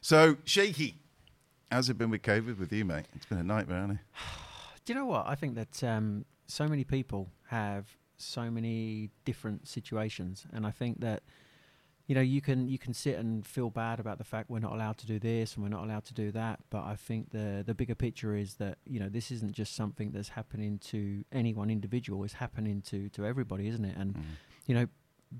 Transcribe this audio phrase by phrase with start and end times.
[0.00, 0.96] So, Shaky,
[1.70, 3.06] how's it been with COVID with you, mate?
[3.14, 4.04] It's been a nightmare, hasn't it?
[4.84, 5.26] Do you know what?
[5.26, 7.86] I think that um, so many people have
[8.16, 11.22] so many different situations, and I think that
[12.06, 14.72] you know you can you can sit and feel bad about the fact we're not
[14.72, 16.60] allowed to do this and we're not allowed to do that.
[16.70, 20.12] But I think the the bigger picture is that you know this isn't just something
[20.12, 23.96] that's happening to any one individual; it's happening to to everybody, isn't it?
[23.96, 24.22] And Mm.
[24.66, 24.86] you know,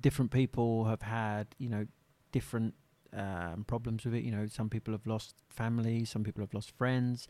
[0.01, 1.87] different people have had you know
[2.33, 2.75] different
[3.17, 4.23] um, problems with it.
[4.23, 7.27] You know, some people have lost family, some people have lost friends.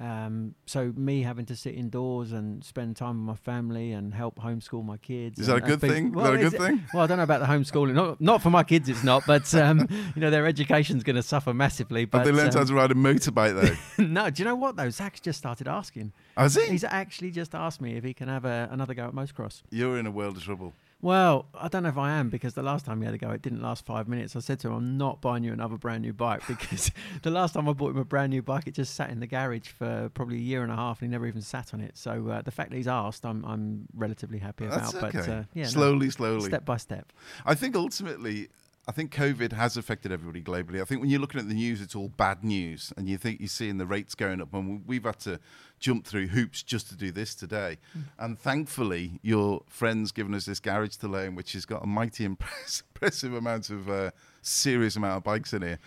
[0.00, 4.36] Um, so me having to sit indoors and spend time with my family and help
[4.36, 5.40] homeschool my kids.
[5.40, 6.06] Is that a good and be- thing?
[6.16, 6.84] Is that a good thing?
[6.94, 7.94] Well, I don't know about the homeschooling.
[7.94, 9.24] Not, not for my kids, it's not.
[9.26, 12.04] But um, you know, their education's going to suffer massively.
[12.04, 14.04] But Have they learned how um, to ride a motorbike, though?
[14.04, 14.90] no, do you know what though?
[14.90, 16.12] Zach's just started asking.
[16.36, 16.66] Has he?
[16.66, 19.62] He's actually just asked me if he can have a, another go at motocross.
[19.70, 20.74] You're in a world of trouble.
[21.00, 23.30] Well, I don't know if I am because the last time he had a go,
[23.30, 24.34] it didn't last five minutes.
[24.34, 26.90] I said to him, I'm not buying you another brand new bike because
[27.22, 29.26] the last time I bought him a brand new bike, it just sat in the
[29.26, 31.96] garage for probably a year and a half and he never even sat on it.
[31.96, 34.94] So uh, the fact that he's asked, I'm, I'm relatively happy about.
[34.94, 35.10] okay.
[35.12, 36.48] But uh, yeah, no, slowly, slowly.
[36.48, 37.12] step by step.
[37.46, 38.48] I think ultimately,
[38.88, 40.80] I think COVID has affected everybody globally.
[40.80, 43.38] I think when you're looking at the news, it's all bad news, and you think
[43.38, 45.38] you're seeing the rates going up, and we've had to
[45.78, 47.78] jump through hoops just to do this today.
[48.18, 52.24] And thankfully, your friend's given us this garage to loan, which has got a mighty
[52.32, 54.10] impress- impressive amount of uh,
[54.42, 55.78] serious amount of bikes in here.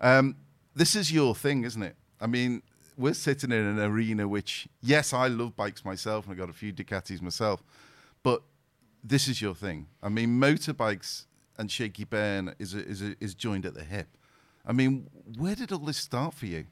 [0.00, 0.36] Um,
[0.74, 1.96] this is your thing, isn't it?
[2.20, 2.62] I mean,
[2.96, 6.54] we're sitting in an arena which, yes, I love bikes myself, and I've got a
[6.54, 7.62] few Ducatis myself,
[8.22, 8.42] but
[9.04, 9.86] this is your thing.
[10.02, 11.26] I mean, motorbikes
[11.58, 14.08] and Shaky Byrne is a, is a, is joined at the hip.
[14.66, 15.08] I mean,
[15.38, 16.66] where did all this start for you?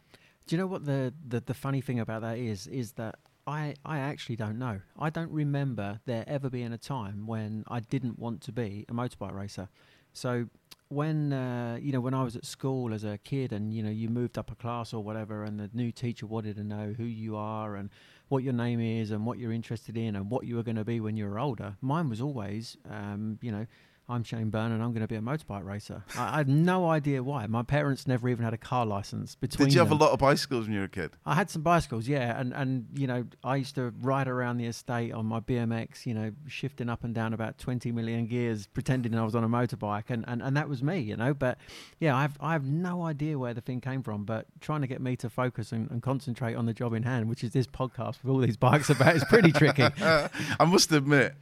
[0.46, 2.66] Do you know what the, the, the funny thing about that is?
[2.66, 4.80] Is that I, I actually don't know.
[4.98, 8.92] I don't remember there ever being a time when I didn't want to be a
[8.92, 9.68] motorbike racer.
[10.12, 10.46] So
[10.88, 13.90] when uh, you know when I was at school as a kid and you know
[13.90, 17.04] you moved up a class or whatever and the new teacher wanted to know who
[17.04, 17.90] you are and
[18.28, 20.84] what your name is and what you're interested in and what you were going to
[20.84, 23.66] be when you were older mine was always um, you know
[24.06, 26.04] I'm Shane Byrne and I'm going to be a motorbike racer.
[26.16, 27.46] I, I had no idea why.
[27.46, 29.34] My parents never even had a car license.
[29.34, 29.98] Between Did you have them.
[29.98, 31.12] a lot of bicycles when you were a kid?
[31.24, 34.66] I had some bicycles, yeah, and and you know I used to ride around the
[34.66, 39.14] estate on my BMX, you know, shifting up and down about twenty million gears, pretending
[39.14, 41.32] I was on a motorbike, and, and, and that was me, you know.
[41.32, 41.56] But
[41.98, 44.86] yeah, I have I have no idea where the thing came from, but trying to
[44.86, 47.66] get me to focus and, and concentrate on the job in hand, which is this
[47.66, 49.84] podcast with all these bikes about, is pretty tricky.
[50.00, 51.34] I must admit,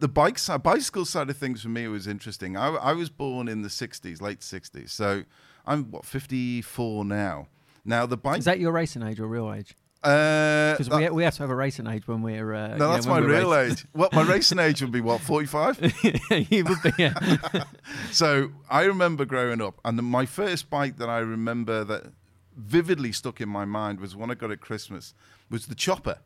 [0.00, 2.56] the bike side, bicycle side of things for me was interesting.
[2.56, 5.22] I, I was born in the '60s, late '60s, so
[5.66, 7.48] I'm what 54 now.
[7.84, 8.38] Now the bike.
[8.38, 9.74] Is that your racing age or real age?
[10.02, 12.52] uh, Because that- we, we have to have a racing age when we're.
[12.54, 13.72] Uh, no, that's my real racing.
[13.72, 13.86] age.
[13.92, 15.00] What my racing age would be?
[15.00, 15.80] What 45?
[16.50, 17.14] you would be, yeah.
[18.10, 22.12] So I remember growing up, and the, my first bike that I remember that
[22.56, 25.14] vividly stuck in my mind was one I got at Christmas
[25.50, 26.18] was the Chopper,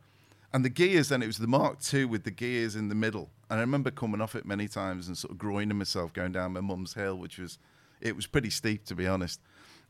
[0.53, 1.09] and the gears.
[1.09, 3.29] Then it was the Mark II with the gears in the middle.
[3.49, 6.53] And I remember coming off it many times and sort of groining myself going down
[6.53, 7.57] my mum's hill, which was
[8.01, 9.41] it was pretty steep to be honest.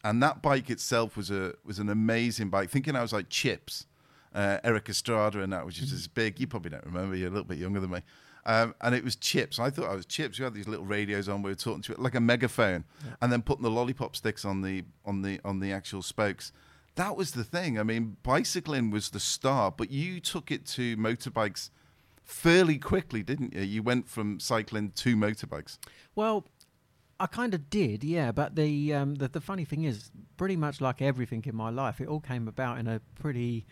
[0.04, 2.70] And that bike itself was a was an amazing bike.
[2.70, 3.86] Thinking I was like Chips,
[4.34, 6.40] uh, Erik Estrada, and that, which is as big.
[6.40, 7.16] You probably don't remember.
[7.16, 8.02] You're a little bit younger than me.
[8.46, 9.60] Um, and it was Chips.
[9.60, 10.40] I thought I was Chips.
[10.40, 11.42] We had these little radios on.
[11.42, 12.86] We were talking to it like a megaphone,
[13.22, 16.54] and then putting the lollipop sticks on the on the on the actual spokes.
[17.00, 17.80] That was the thing.
[17.80, 21.70] I mean, bicycling was the start, but you took it to motorbikes
[22.26, 23.62] fairly quickly, didn't you?
[23.62, 25.78] You went from cycling to motorbikes.
[26.14, 26.46] Well,
[27.18, 28.34] I kind of did, yeah.
[28.34, 32.02] But the, um, the the funny thing is, pretty much like everything in my life,
[32.02, 33.66] it all came about in a pretty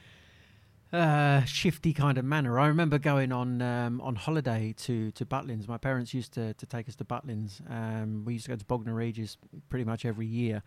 [0.93, 2.57] uh, shifty kind of manner.
[2.57, 5.67] I remember going on um, on holiday to to Butlins.
[5.67, 7.59] My parents used to to take us to Butlins.
[7.69, 9.35] Um, we used to go to Bognor Regis
[9.67, 10.63] pretty much every year.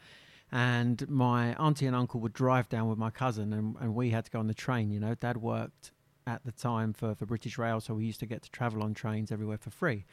[0.53, 4.25] And my auntie and uncle would drive down with my cousin, and, and we had
[4.25, 4.91] to go on the train.
[4.91, 5.93] You know, Dad worked
[6.27, 8.94] at the time for, for British Rail, so we used to get to travel on
[8.94, 10.05] trains everywhere for free.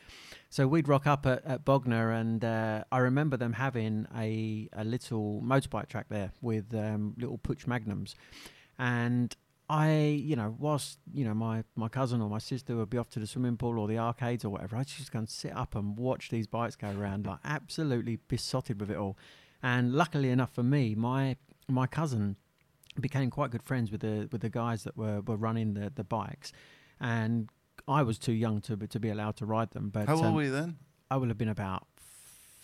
[0.49, 4.83] So we'd rock up at, at Bognor, and uh, I remember them having a, a
[4.83, 8.15] little motorbike track there with um, little Puch Magnums.
[8.79, 9.35] And
[9.69, 13.09] I, you know, whilst, you know, my, my cousin or my sister would be off
[13.09, 15.75] to the swimming pool or the arcades or whatever, I'd just go and sit up
[15.75, 19.17] and watch these bikes go around, like absolutely besotted with it all.
[19.71, 21.35] And luckily enough for me, my
[21.79, 22.37] my cousin
[23.07, 26.05] became quite good friends with the with the guys that were, were running the, the
[26.05, 26.49] bikes,
[26.99, 27.49] and
[27.97, 29.89] I was too young to be- to be allowed to ride them.
[29.89, 30.77] But How old um, were you then?
[31.11, 31.83] I would have been about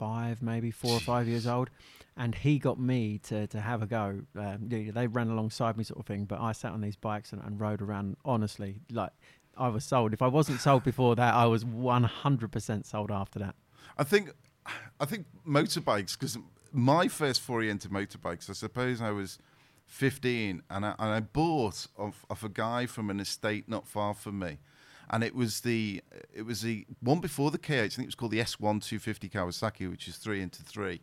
[0.06, 1.70] five, maybe four or five years old,
[2.16, 4.06] and he got me to, to have a go.
[4.46, 6.24] Um, they they ran alongside me, sort of thing.
[6.24, 8.16] But I sat on these bikes and, and rode around.
[8.24, 9.12] Honestly, like
[9.58, 10.14] I was sold.
[10.14, 13.56] If I wasn't sold before that, I was one hundred percent sold after that.
[13.98, 14.32] I think,
[15.04, 16.38] I think motorbikes because
[16.74, 19.38] my first foray into motorbikes, I suppose I was
[19.86, 24.14] 15, and I, and I bought off, off a guy from an estate not far
[24.14, 24.58] from me.
[25.10, 26.02] And it was the
[26.34, 27.72] it was the one before the KH.
[27.72, 31.02] I think it was called the S1 250 Kawasaki, which is three into three.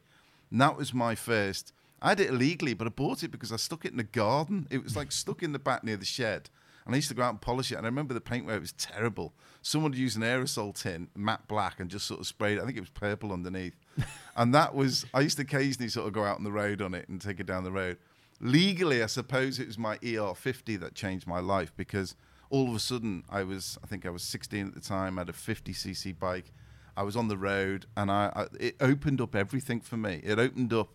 [0.51, 1.73] And that was my first.
[2.03, 4.67] I had it illegally, but I bought it because I stuck it in the garden.
[4.71, 6.49] It was like stuck in the back near the shed.
[6.91, 7.77] And I used to go out and polish it.
[7.77, 9.33] And I remember the paintwork was terrible.
[9.63, 12.59] Someone used an aerosol tin, matte black, and just sort of sprayed.
[12.59, 13.77] I think it was purple underneath.
[14.37, 16.95] and that was, I used to occasionally sort of go out on the road on
[16.95, 17.97] it and take it down the road.
[18.41, 22.17] Legally, I suppose it was my ER50 that changed my life because
[22.49, 25.21] all of a sudden I was, I think I was 16 at the time, I
[25.21, 26.51] had a 50cc bike.
[26.97, 30.23] I was on the road and I, I it opened up everything for me.
[30.25, 30.89] It opened up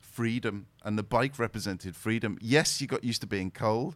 [0.00, 2.38] freedom and the bike represented freedom.
[2.40, 3.94] Yes, you got used to being cold.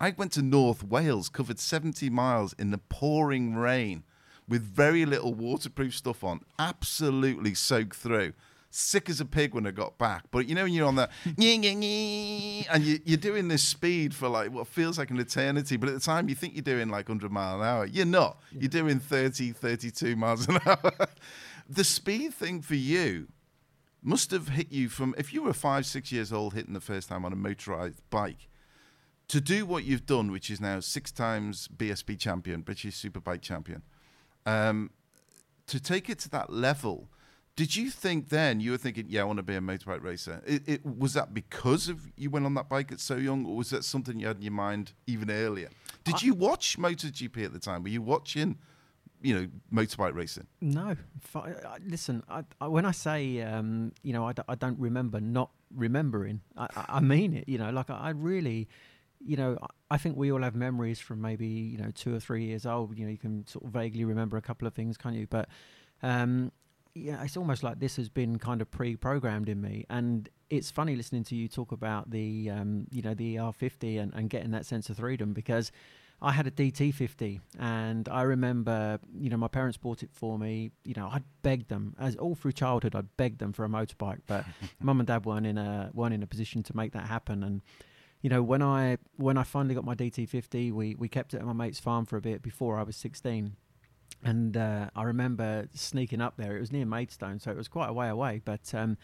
[0.00, 4.02] I went to North Wales, covered 70 miles in the pouring rain
[4.48, 8.32] with very little waterproof stuff on, absolutely soaked through.
[8.70, 10.24] Sick as a pig when I got back.
[10.30, 11.10] But you know, when you're on that,
[12.70, 15.94] and you, you're doing this speed for like what feels like an eternity, but at
[15.96, 17.84] the time you think you're doing like 100 mile an hour.
[17.84, 18.40] You're not.
[18.52, 20.92] You're doing 30, 32 miles an hour.
[21.68, 23.28] the speed thing for you
[24.02, 27.08] must have hit you from, if you were five, six years old hitting the first
[27.08, 28.48] time on a motorized bike,
[29.30, 33.82] to do what you've done, which is now six times BSB champion, British Superbike champion,
[34.44, 34.90] um,
[35.68, 37.08] to take it to that level,
[37.54, 40.42] did you think then you were thinking, yeah, I want to be a motorbike racer?
[40.44, 43.56] It, it, was that because of you went on that bike at so young, or
[43.56, 45.68] was that something you had in your mind even earlier?
[46.02, 47.84] Did I, you watch MotoGP at the time?
[47.84, 48.58] Were you watching?
[49.22, 50.46] You know, motorbike racing.
[50.60, 50.96] No,
[51.86, 52.24] listen.
[52.28, 56.40] I, I, when I say, um, you know, I d- I don't remember not remembering.
[56.56, 57.46] I, I mean it.
[57.46, 58.66] You know, like I really,
[59.20, 59.58] you know,
[59.90, 62.96] I think we all have memories from maybe you know two or three years old.
[62.98, 65.26] You know, you can sort of vaguely remember a couple of things, can't you?
[65.26, 65.48] But
[66.02, 66.52] um,
[66.94, 70.96] yeah, it's almost like this has been kind of pre-programmed in me, and it's funny
[70.96, 74.66] listening to you talk about the um, you know the ER50 and, and getting that
[74.66, 75.70] sense of freedom because.
[76.22, 80.70] I had a DT50, and I remember, you know, my parents bought it for me.
[80.84, 82.94] You know, I'd begged them as all through childhood.
[82.94, 84.44] I'd begged them for a motorbike, but
[84.82, 87.42] mum and dad weren't in a weren't in a position to make that happen.
[87.42, 87.62] And
[88.22, 91.46] you know, when I when I finally got my DT50, we we kept it at
[91.46, 93.56] my mate's farm for a bit before I was 16.
[94.22, 96.56] And uh, I remember sneaking up there.
[96.56, 98.42] It was near Maidstone, so it was quite a way away.
[98.44, 98.98] But um,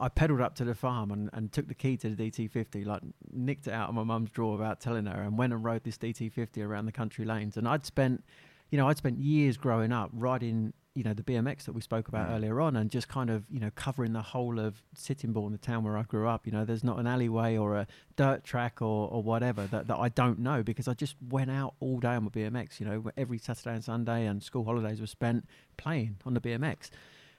[0.00, 3.02] I pedalled up to the farm and, and took the key to the DT50, like
[3.32, 5.98] nicked it out of my mum's drawer without telling her, and went and rode this
[5.98, 7.56] DT50 around the country lanes.
[7.56, 8.24] And I'd spent,
[8.70, 12.08] you know, I'd spent years growing up riding you know the BMX that we spoke
[12.08, 15.58] about earlier on, and just kind of you know covering the whole of Sittingbourne, the
[15.58, 16.46] town where I grew up.
[16.46, 19.96] You know, there's not an alleyway or a dirt track or, or whatever that, that
[19.96, 22.80] I don't know because I just went out all day on my BMX.
[22.80, 25.46] You know, every Saturday and Sunday, and school holidays were spent
[25.76, 26.90] playing on the BMX.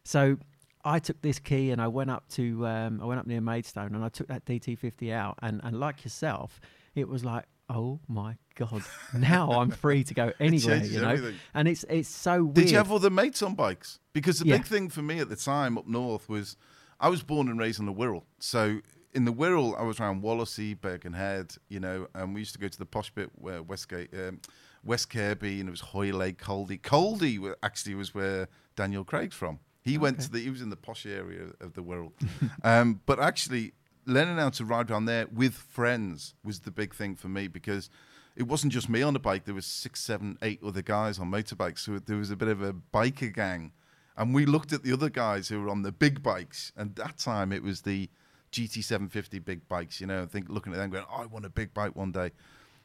[0.04, 0.38] So
[0.86, 3.96] I took this key and I went up to um, I went up near Maidstone
[3.96, 6.62] and I took that DT50 out, and and like yourself,
[6.96, 8.84] it was like oh my god,
[9.14, 11.10] now I'm free to go anywhere, you know.
[11.10, 11.40] Everything.
[11.54, 12.56] And it's it's so weird.
[12.56, 14.00] Did you have all the mates on bikes?
[14.14, 14.58] Because the yeah.
[14.58, 16.58] big thing for me at the time up north was
[17.00, 18.80] I was born and raised in the Wirral, so
[19.14, 22.68] in the Wirral I was around Wallasey, Birkenhead, you know, and we used to go
[22.68, 24.14] to the posh bit where Westgate.
[24.14, 24.40] Um,
[24.84, 26.82] West Kirby and it was Hoylake, Caldy.
[26.82, 29.60] Caldy actually was where Daniel Craig's from.
[29.84, 29.98] He okay.
[30.00, 30.40] went to the.
[30.40, 32.12] He was in the posh area of the Wirral,
[32.64, 33.74] um, but actually
[34.06, 37.90] learning how to ride around there with friends was the big thing for me because
[38.36, 39.46] it wasn't just me on the bike.
[39.46, 41.80] There was six, seven, eight other guys on motorbikes.
[41.80, 43.74] So there was a bit of a biker gang.
[44.18, 46.72] And we looked at the other guys who were on the big bikes.
[46.76, 48.10] And that time it was the
[48.52, 51.50] GT750 big bikes, you know, I think looking at them going, oh, I want a
[51.50, 52.32] big bike one day.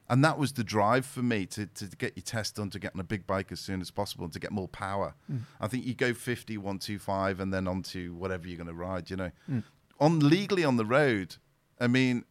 [0.09, 2.95] And that was the drive for me to, to get your test done, to get
[2.95, 5.15] on a big bike as soon as possible and to get more power.
[5.31, 5.41] Mm.
[5.61, 9.11] I think you go 50, 125, and then on to whatever you're going to ride,
[9.11, 9.31] you know.
[9.51, 9.65] Mm
[10.01, 11.37] on legally on the road.
[11.81, 12.25] I mean,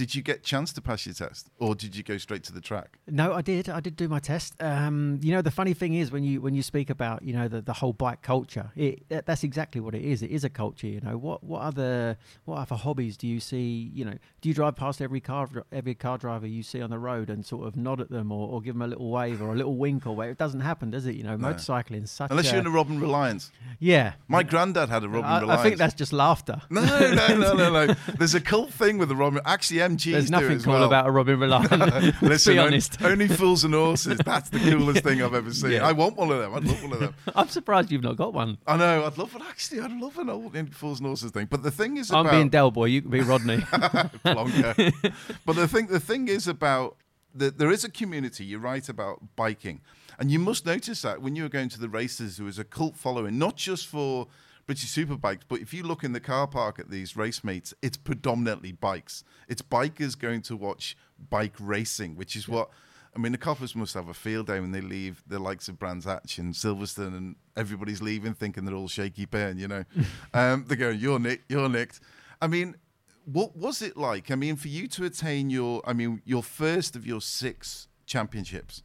[0.00, 2.60] did you get chance to pass your test, or did you go straight to the
[2.62, 2.98] track?
[3.06, 3.68] No, I did.
[3.68, 4.54] I did do my test.
[4.62, 7.48] Um, you know, the funny thing is when you when you speak about you know
[7.48, 10.22] the, the whole bike culture, it, that's exactly what it is.
[10.22, 10.86] It is a culture.
[10.86, 12.16] You know, what what other
[12.46, 13.90] what other hobbies do you see?
[13.92, 16.98] You know, do you drive past every car every car driver you see on the
[16.98, 19.52] road and sort of nod at them or, or give them a little wave or
[19.52, 20.30] a little wink or wave?
[20.30, 21.14] It doesn't happen, does it?
[21.14, 21.52] You know, no.
[21.52, 23.50] motorcycling such unless a, you're in a Robin Reliant.
[23.78, 25.60] Yeah, my granddad had a Robin I, Reliant.
[25.60, 26.62] I think that's just laughter.
[26.70, 27.94] No, no, no, no, no.
[28.18, 29.42] There's a cult thing with the Robin.
[29.44, 30.84] Actually, There's nothing cool well.
[30.84, 32.22] about a Robin Reliant.
[32.22, 33.00] Listen, be honest.
[33.00, 34.18] Only, only fools and horses.
[34.24, 35.72] That's the coolest thing I've ever seen.
[35.72, 35.86] Yeah.
[35.86, 36.54] I want one of them.
[36.54, 37.14] I'd love one of them.
[37.34, 38.58] I'm surprised you've not got one.
[38.66, 39.04] I know.
[39.04, 39.42] I'd love one.
[39.42, 41.46] Actually, I'd love an old fools and horses thing.
[41.46, 42.86] But the thing is, I'm about, being Del Boy.
[42.86, 43.64] You can be Rodney.
[43.70, 46.96] but the thing, the thing is about
[47.34, 48.44] that there is a community.
[48.44, 49.80] You're right about biking,
[50.18, 52.64] and you must notice that when you were going to the races, there was a
[52.64, 54.28] cult following, not just for
[54.70, 55.40] British Superbikes.
[55.48, 59.24] But if you look in the car park at these race meets, it's predominantly bikes.
[59.48, 60.96] It's bikers going to watch
[61.28, 62.70] bike racing, which is what.
[63.12, 65.76] I mean, the coppers must have a field day when they leave the likes of
[65.76, 69.82] Brands Hatch and Silverstone, and everybody's leaving thinking they're all shaky pen, you know.
[70.34, 71.98] um, they're going, "You're nicked, you're nicked."
[72.40, 72.76] I mean,
[73.24, 74.30] what was it like?
[74.30, 78.84] I mean, for you to attain your, I mean, your first of your six championships.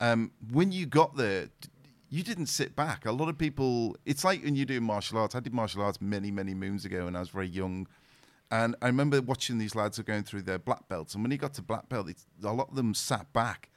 [0.00, 1.48] Um, when you got there,
[2.10, 3.04] you didn't sit back.
[3.06, 5.34] A lot of people, it's like when you do martial arts.
[5.34, 7.86] I did martial arts many, many moons ago when I was very young.
[8.50, 11.14] And I remember watching these lads who going through their black belts.
[11.14, 12.08] And when he got to black belt,
[12.42, 13.68] a lot of them sat back.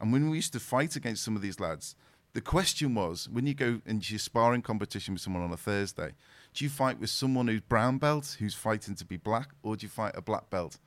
[0.00, 1.96] And when we used to fight against some of these lads,
[2.34, 6.12] the question was when you go into your sparring competition with someone on a Thursday,
[6.52, 9.86] do you fight with someone who's brown belt, who's fighting to be black, or do
[9.86, 10.78] you fight a black belt?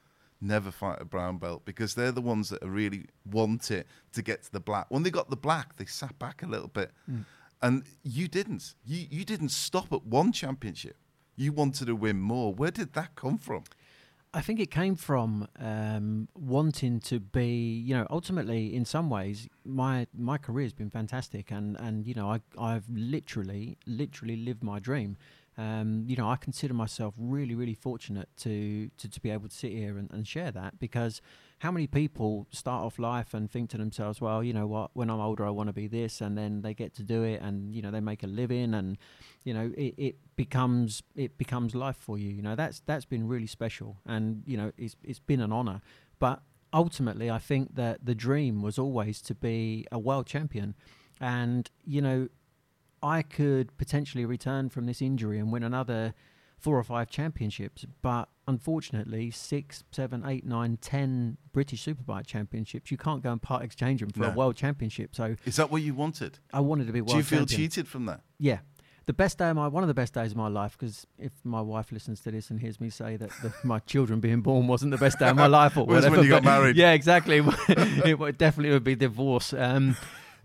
[0.42, 4.42] Never fight a brown belt because they're the ones that really want it to get
[4.44, 4.88] to the black.
[4.90, 6.92] When they got the black, they sat back a little bit.
[7.62, 8.74] And you didn't.
[8.84, 10.98] You, you didn't stop at one championship.
[11.36, 12.54] You wanted to win more.
[12.54, 13.66] Where did that come from?
[14.34, 19.50] I think it came from um, wanting to be, you know, ultimately in some ways
[19.66, 24.64] my my career has been fantastic, and and you know I I've literally literally lived
[24.64, 25.18] my dream.
[25.62, 29.56] Um, you know, I consider myself really really fortunate to to, to be able to
[29.56, 31.22] sit here and, and share that because
[31.60, 35.12] how many people start off life and think to themselves, well, you know what, when
[35.12, 37.76] I'm older, I want to be this, and then they get to do it, and
[37.76, 38.98] you know they make a living, and
[39.44, 42.30] you know it, it becomes it becomes life for you.
[42.30, 45.82] You know that's that's been really special, and you know it's it's been an honour.
[46.18, 46.42] But
[46.74, 50.74] ultimately, I think that the dream was always to be a world champion,
[51.20, 52.30] and you know
[53.04, 56.14] I could potentially return from this injury and win another
[56.58, 62.98] four or five championships, but unfortunately, six, seven, eight, nine, ten British Superbike championships, you
[62.98, 64.28] can't go and part exchange them for No.
[64.28, 65.16] a world championship.
[65.16, 66.38] So Is that what you wanted?
[66.54, 67.58] I wanted to be world Do you feel champion.
[67.58, 68.22] cheated from that?
[68.38, 68.60] Yeah.
[69.08, 71.32] The best day of my one of the best days of my life because if
[71.44, 74.68] my wife listens to this and hears me say that the, my children being born
[74.68, 76.76] wasn't the best day of my life or Was when whatever, you got married.
[76.78, 77.42] Yeah, exactly.
[77.70, 79.52] it would definitely would be divorce.
[79.54, 79.98] Um,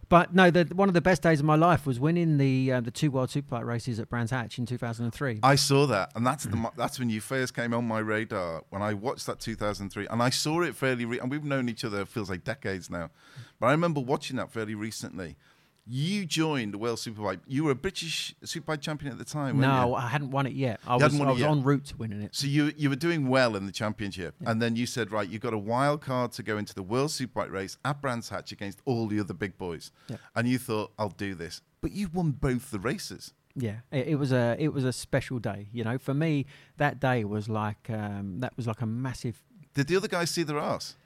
[0.09, 2.81] but no, the, one of the best days of my life was winning the uh,
[2.81, 5.41] the two World Superbike races at Brands Hatch in 2003.
[5.43, 8.83] I saw that, and that's the that's when you first came on my radar when
[8.83, 11.05] I watched that 2003, and I saw it fairly.
[11.05, 13.11] Re- and we've known each other it feels like decades now,
[13.59, 15.37] but I remember watching that fairly recently.
[15.89, 17.39] You joined the World Superbike.
[17.47, 19.61] You were a British Superbike champion at the time.
[19.61, 19.95] no, you?
[19.95, 20.81] I hadn't won it yet.
[20.87, 22.35] I You was, I was en route to winning it.
[22.35, 25.39] So you you were doing well in the championship, and then you said, right, you
[25.39, 28.81] got a wild card to go into the World Superbike race at Brands Hatch against
[28.85, 30.17] all the other big boys, Yeah.
[30.35, 33.33] and you thought, I'll do this, but you won both the races.
[33.55, 35.69] Yeah, it, it was a it was a special day.
[35.73, 36.47] You know, for me,
[36.79, 40.43] that day was like um, that was like a massive Did the other guys see
[40.43, 40.97] their ass?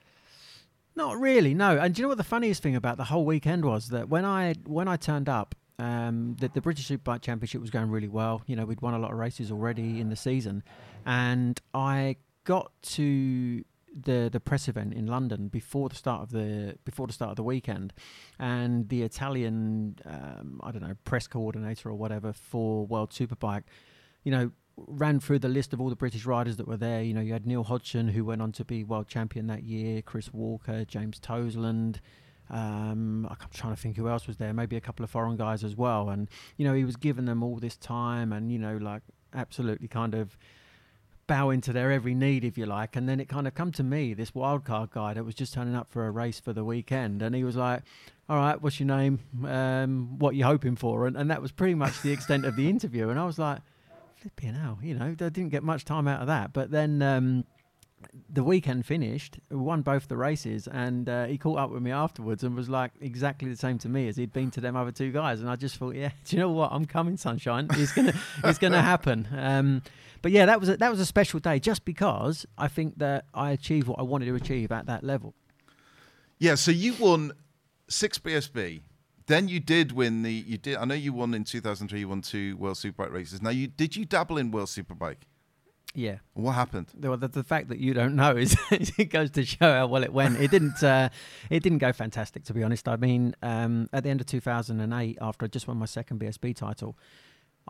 [1.00, 1.78] Not really, no.
[1.78, 4.26] And do you know what the funniest thing about the whole weekend was that when
[4.26, 8.42] I when I turned up, um, the, the British Superbike Championship was going really well.
[8.45, 10.62] You know, we'd won a lot of races already in the season,
[11.07, 13.64] and I got to
[13.99, 17.37] the the press event in London before the start of the before the start of
[17.37, 17.95] the weekend,
[18.38, 23.62] and the Italian um, I don't know press coordinator or whatever for World Superbike,
[24.23, 24.50] you know,
[24.87, 27.02] ran through the list of all the British riders that were there.
[27.02, 30.02] You know, you had Neil Hodgson, who went on to be world champion that year,
[30.02, 32.00] Chris Walker, James Toseland.
[32.50, 34.52] Um, I'm trying to think who else was there.
[34.52, 36.10] Maybe a couple of foreign guys as well.
[36.10, 39.02] And you know, he was giving them all this time, and you know, like
[39.34, 40.37] absolutely kind of
[41.26, 42.96] bowing to their every need, if you like.
[42.96, 45.76] And then it kind of come to me, this wildcard guy that was just turning
[45.76, 47.82] up for a race for the weekend, and he was like,
[48.28, 49.20] "All right, what's your name?
[49.46, 52.68] Um, what you hoping for?" And, and that was pretty much the extent of the
[52.68, 53.10] interview.
[53.10, 53.60] And I was like,
[54.21, 56.53] "Flipping hell," you know, I didn't get much time out of that.
[56.53, 57.03] But then.
[57.03, 57.45] Um,
[58.29, 62.43] the weekend finished, won both the races, and uh, he caught up with me afterwards
[62.43, 65.12] and was like exactly the same to me as he'd been to them other two
[65.12, 65.41] guys.
[65.41, 66.73] And I just thought, yeah, do you know what?
[66.73, 67.69] I'm coming, sunshine.
[67.73, 69.29] It's gonna, it's gonna happen.
[69.37, 69.83] Um,
[70.23, 73.25] but yeah, that was a, that was a special day, just because I think that
[73.35, 75.35] I achieved what I wanted to achieve at that level.
[76.39, 77.33] Yeah, so you won
[77.89, 78.81] six BSB.
[79.30, 80.32] Then you did win the.
[80.32, 80.76] You did.
[80.76, 82.00] I know you won in 2003.
[82.00, 83.40] You won two World Superbike races.
[83.40, 85.22] Now, you did you dabble in World Superbike?
[85.94, 86.87] Yeah, What happened?
[86.94, 90.04] the, the, the fact that you don't know is it goes to show how well
[90.04, 90.40] it went.
[90.40, 90.82] It didn't.
[90.82, 91.10] Uh,
[91.49, 92.88] it didn't go fantastic, to be honest.
[92.88, 96.54] I mean, um, at the end of 2008, after I just won my second BSB
[96.56, 96.96] title,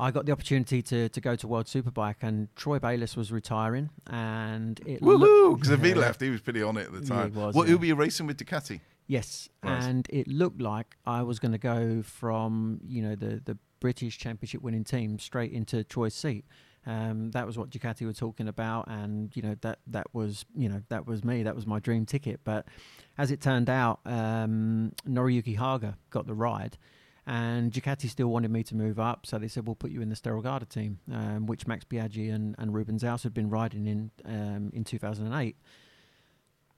[0.00, 3.90] I got the opportunity to to go to World Superbike, and Troy Bayliss was retiring,
[4.07, 5.54] and it Woohoo!
[5.57, 7.33] Because if he left, he was pretty on it at the Yeah, time.
[7.33, 7.76] he was, what, yeah.
[7.80, 8.80] You racing with Ducati?
[9.07, 9.83] Yes, Right.
[9.83, 14.19] and it looked like I was going to go from you know the the British
[14.19, 16.45] Championship winning team straight into Troy's seat.
[16.87, 20.69] Um, that was what Ducati were talking about, and you know that that was you
[20.69, 21.42] know that was me.
[21.42, 22.40] That was my dream ticket.
[22.45, 22.66] But
[23.19, 26.78] as it turned out, um, Noriyuki Haga got the ride,
[27.30, 30.08] And Ducati still wanted me to move up, so they said we'll put you in
[30.08, 34.10] the Sterilgarda team, um, which Max Biaggi and, and Ruben Xaus had been riding in
[34.25, 35.56] um, in 2008.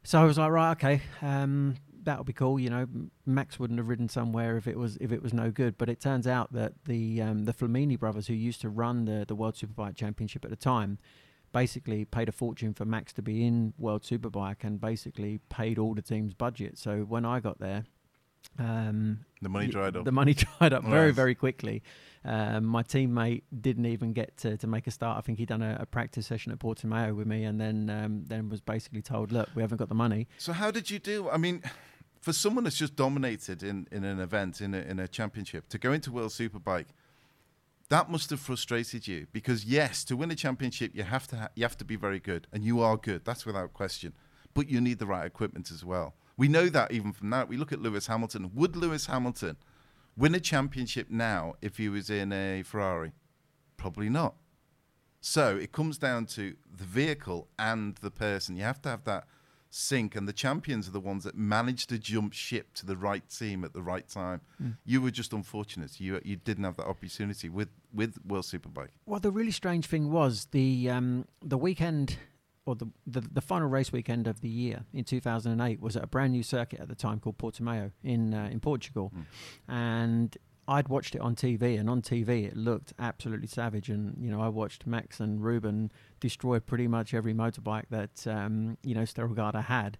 [0.04, 2.60] So I was like, right, okay, um, that'll be cool.
[2.60, 2.86] You know,
[3.24, 5.78] Max wouldn't have ridden somewhere if it was if it was no good.
[5.78, 9.24] But it turns out that the um, the Flammini brothers, who used to run the
[9.26, 10.98] the World Superbike Championship at the time,
[11.52, 15.94] basically paid a fortune for Max to be in World Superbike and basically paid all
[15.94, 16.76] the team's budget.
[16.76, 17.84] So when I got there,
[18.58, 20.04] um, the money dried up.
[20.04, 21.82] The money dried up very very quickly.
[22.24, 25.18] Um, my teammate didn't even get to, to make a start.
[25.18, 28.24] I think he'd done a, a practice session at Portimao with me, and then um,
[28.26, 31.28] then was basically told, "Look, we haven't got the money." So how did you do?
[31.28, 31.62] I mean,
[32.20, 35.78] for someone that's just dominated in, in an event in a, in a championship to
[35.78, 36.86] go into World Superbike,
[37.88, 41.48] that must have frustrated you because yes, to win a championship you have to ha-
[41.56, 43.24] you have to be very good and you are good.
[43.24, 44.14] That's without question.
[44.54, 46.14] But you need the right equipment as well.
[46.42, 47.48] We know that even from that.
[47.48, 48.50] We look at Lewis Hamilton.
[48.52, 49.58] Would Lewis Hamilton
[50.16, 53.12] win a championship now if he was in a Ferrari?
[53.76, 54.34] Probably not.
[55.20, 58.56] So it comes down to the vehicle and the person.
[58.56, 59.28] You have to have that
[59.70, 63.22] sync, and the champions are the ones that manage to jump ship to the right
[63.28, 64.40] team at the right time.
[64.84, 66.00] You were just unfortunate.
[66.00, 68.90] You you didn't have that opportunity with with World Superbike.
[69.06, 72.16] Well, the really strange thing was the um, the weekend
[72.64, 76.06] or the, the the final race weekend of the year in 2008 was at a
[76.06, 79.12] brand new circuit at the time called Portimao in uh, in Portugal,
[79.68, 80.36] and
[80.68, 83.88] I'd watched it on TV, and on TV it looked absolutely savage.
[83.88, 85.90] And you know, I watched Max and Ruben
[86.20, 89.98] destroy pretty much every motorbike that um, you know Sterilgarda had.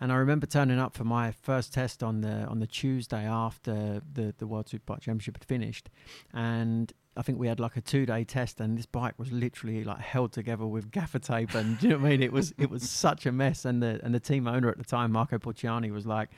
[0.00, 4.00] And I remember turning up for my first test on the on the Tuesday after
[4.12, 5.90] the the World Superbike Championship had finished,
[6.32, 9.82] and I think we had like a two day test, and this bike was literally
[9.82, 12.22] like held together with gaffer tape, and do you know what I mean?
[12.22, 14.84] It was it was such a mess, and the and the team owner at the
[14.84, 16.30] time, Marco Borciani, was like.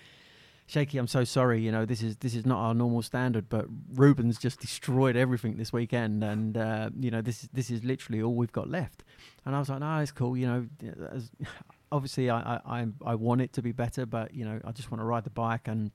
[0.66, 1.60] Shaky, I'm so sorry.
[1.60, 5.56] You know, this is this is not our normal standard, but Ruben's just destroyed everything
[5.56, 9.02] this weekend, and uh, you know this is this is literally all we've got left.
[9.44, 10.36] And I was like, no, it's cool.
[10.36, 10.66] You know,
[11.90, 15.00] obviously I I I want it to be better, but you know, I just want
[15.00, 15.90] to ride the bike and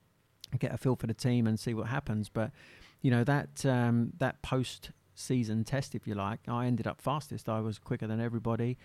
[0.58, 2.28] get a feel for the team and see what happens.
[2.28, 2.50] But
[3.02, 7.48] you know that um, that post season test, if you like, I ended up fastest.
[7.48, 8.76] I was quicker than everybody.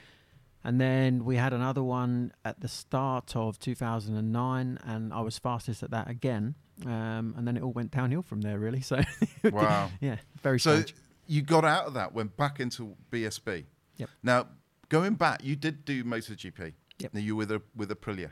[0.64, 5.82] And then we had another one at the start of 2009, and I was fastest
[5.82, 6.54] at that again.
[6.86, 8.82] Um, and then it all went downhill from there, really.
[8.92, 9.02] So,
[9.44, 9.90] Wow.
[10.02, 10.96] yeah, very So strange.
[11.28, 13.66] you got out of that, went back into BSB.
[13.98, 14.10] Yep.
[14.24, 14.48] Now
[14.90, 16.74] going back, you did do MotoGP.
[17.00, 17.14] Yep.
[17.14, 18.32] Now you were with a, with Aprilia.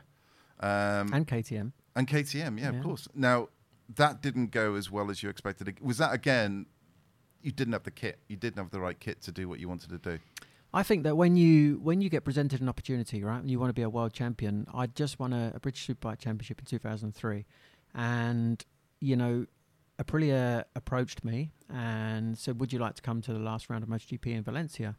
[0.60, 1.72] Um, and KTM.
[1.96, 2.78] And KTM, yeah, Yeah.
[2.78, 3.08] of course.
[3.14, 3.48] Now,
[3.96, 5.78] that didn't go as well as you expected.
[5.80, 6.66] Was that again?
[7.42, 8.18] You didn't have the kit.
[8.28, 10.18] You didn't have the right kit to do what you wanted to do.
[10.72, 13.70] I think that when you when you get presented an opportunity, right, and you want
[13.70, 17.44] to be a world champion, I just won a, a British Superbike Championship in 2003,
[17.94, 18.64] and
[19.00, 19.46] you know,
[19.98, 23.88] Aprilia approached me and said, "Would you like to come to the last round of
[23.88, 24.96] MotoGP in Valencia?"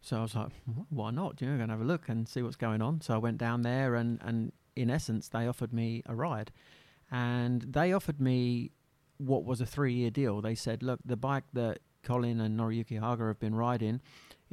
[0.00, 0.48] So I was like,
[0.88, 1.40] "Why not?
[1.40, 3.38] You know, going to have a look and see what's going on." So I went
[3.38, 6.50] down there, and and in essence, they offered me a ride,
[7.12, 8.72] and they offered me
[9.18, 10.40] what was a three-year deal.
[10.40, 14.00] They said, "Look, the bike that Colin and Noriyuki Haga have been riding."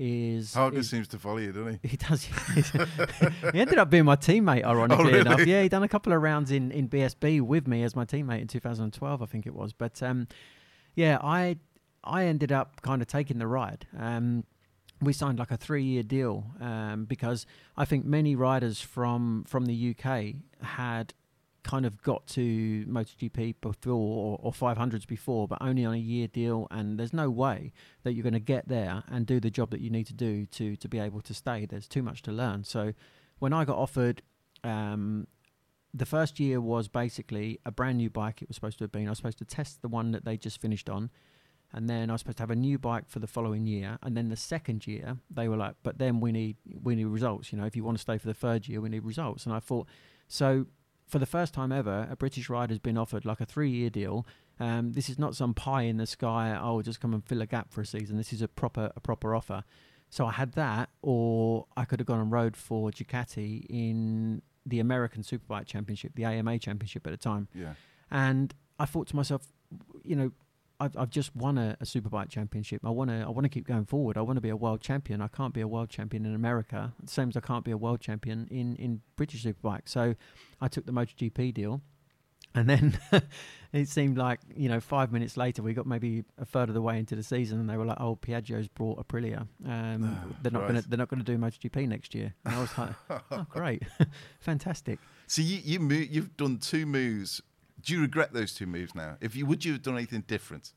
[0.02, 1.90] Is, is seems to follow you, doesn't he?
[1.90, 2.24] he does.
[3.54, 5.20] he ended up being my teammate, ironically Oh, really?
[5.20, 5.46] enough.
[5.46, 8.40] Yeah, he done a couple of rounds in, in BSB with me as my teammate
[8.40, 9.74] in 2012, I think it was.
[9.74, 10.28] But um,
[10.96, 11.58] yeah, I
[12.02, 13.88] I ended up kind of taking the ride.
[13.98, 14.46] Um,
[15.02, 17.46] we signed like a three year deal um, because
[17.76, 21.14] I think many riders from from the UK had
[21.64, 26.28] kind of got to MotoGP before or, or 500s before, but only on a year
[26.28, 26.68] deal.
[26.72, 29.82] And there's no way that you're going to get there and do the job that
[29.82, 31.66] you need to do to to be able to stay.
[31.66, 32.64] There's too much to learn.
[32.64, 32.94] So
[33.40, 34.22] when I got offered,
[34.64, 35.28] um,
[35.94, 38.42] the first year was basically a brand new bike.
[38.42, 39.08] It was supposed to have been.
[39.08, 41.10] I was supposed to test the one that they just finished on.
[41.72, 44.00] And then I was supposed to have a new bike for the following year.
[44.02, 47.52] And then the second year, they were like, "But then we need we need results.
[47.52, 49.54] You know, if you want to stay for the third year, we need results." And
[49.54, 49.88] I thought,
[50.28, 50.66] so
[51.10, 54.26] for the first time ever, a British rider's been offered like a three-year deal.
[54.60, 56.58] Um, this is not some pie in the sky.
[56.62, 58.16] Oh, just come and fill a gap for a season.
[58.18, 59.64] This is a proper a proper offer.
[60.10, 64.80] So I had that, or I could have gone on road for Ducati in the
[64.80, 67.48] American Superbike Championship, the AMA Championship at the time.
[67.54, 67.74] Yeah.
[68.12, 69.48] And I thought to myself,
[70.04, 70.32] you know,
[70.82, 72.82] I've, I've just won a, a superbike championship.
[72.86, 74.18] I want to I want to keep going forward.
[74.18, 75.22] I want to be a world champion.
[75.22, 76.94] I can't be a world champion in America.
[77.06, 79.82] Same as I can't be a world champion in in British superbike.
[79.86, 80.16] So
[80.62, 81.82] I took the MotoGP deal.
[82.56, 82.98] And then
[83.74, 86.82] it seemed like, you know, five minutes later, we got maybe a third of the
[86.82, 89.46] way into the season, and they were like, "Oh, Piaggio's brought Aprilia.
[89.68, 90.70] Um, they're not Right.
[90.72, 92.96] going to they're not going to do MotoGP next year." And I was like,
[93.32, 93.84] "Oh, great,
[94.40, 97.40] fantastic." So you you mo- you've done two moves
[97.82, 99.18] Do you regret those two moves now?
[99.22, 100.74] If you would, you have done anything different?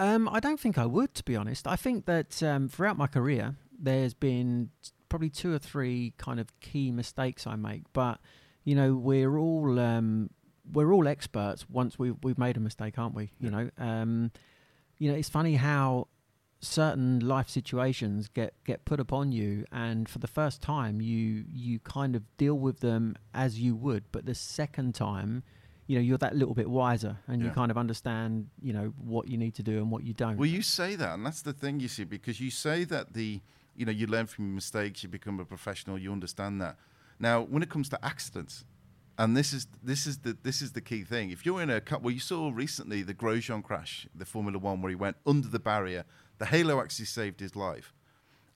[0.00, 1.66] Um, I don't think I would, to be honest.
[1.66, 4.70] I think that um, throughout my career, there's been
[5.08, 8.18] probably two or three kind of key mistakes I make, but
[8.64, 10.30] you know, we're all um,
[10.72, 13.30] we're all experts once we've we've made a mistake, aren't we?
[13.38, 14.32] You know, um,
[14.98, 16.08] you know, it's funny how
[16.60, 21.78] certain life situations get get put upon you and for the first time you you
[21.80, 25.42] kind of deal with them as you would but the second time
[25.86, 29.28] you know you're that little bit wiser and you kind of understand you know what
[29.28, 31.52] you need to do and what you don't Well, you say that, and that's the
[31.52, 33.40] thing you see, because you say that the,
[33.76, 36.76] you know, you learn from your mistakes, you become a professional, you understand that.
[37.18, 38.64] Now, when it comes to accidents,
[39.16, 41.30] and this is this is the this is the key thing.
[41.30, 44.82] If you're in a cut, well, you saw recently the Grosjean crash, the Formula One,
[44.82, 46.04] where he went under the barrier.
[46.38, 47.94] The halo actually saved his life,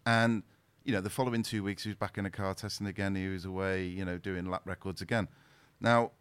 [0.05, 0.43] and
[0.85, 3.15] you know, the following two weeks he was back in a car testing again.
[3.15, 5.29] He was away, you know, doing lap records again.
[5.81, 6.13] Now,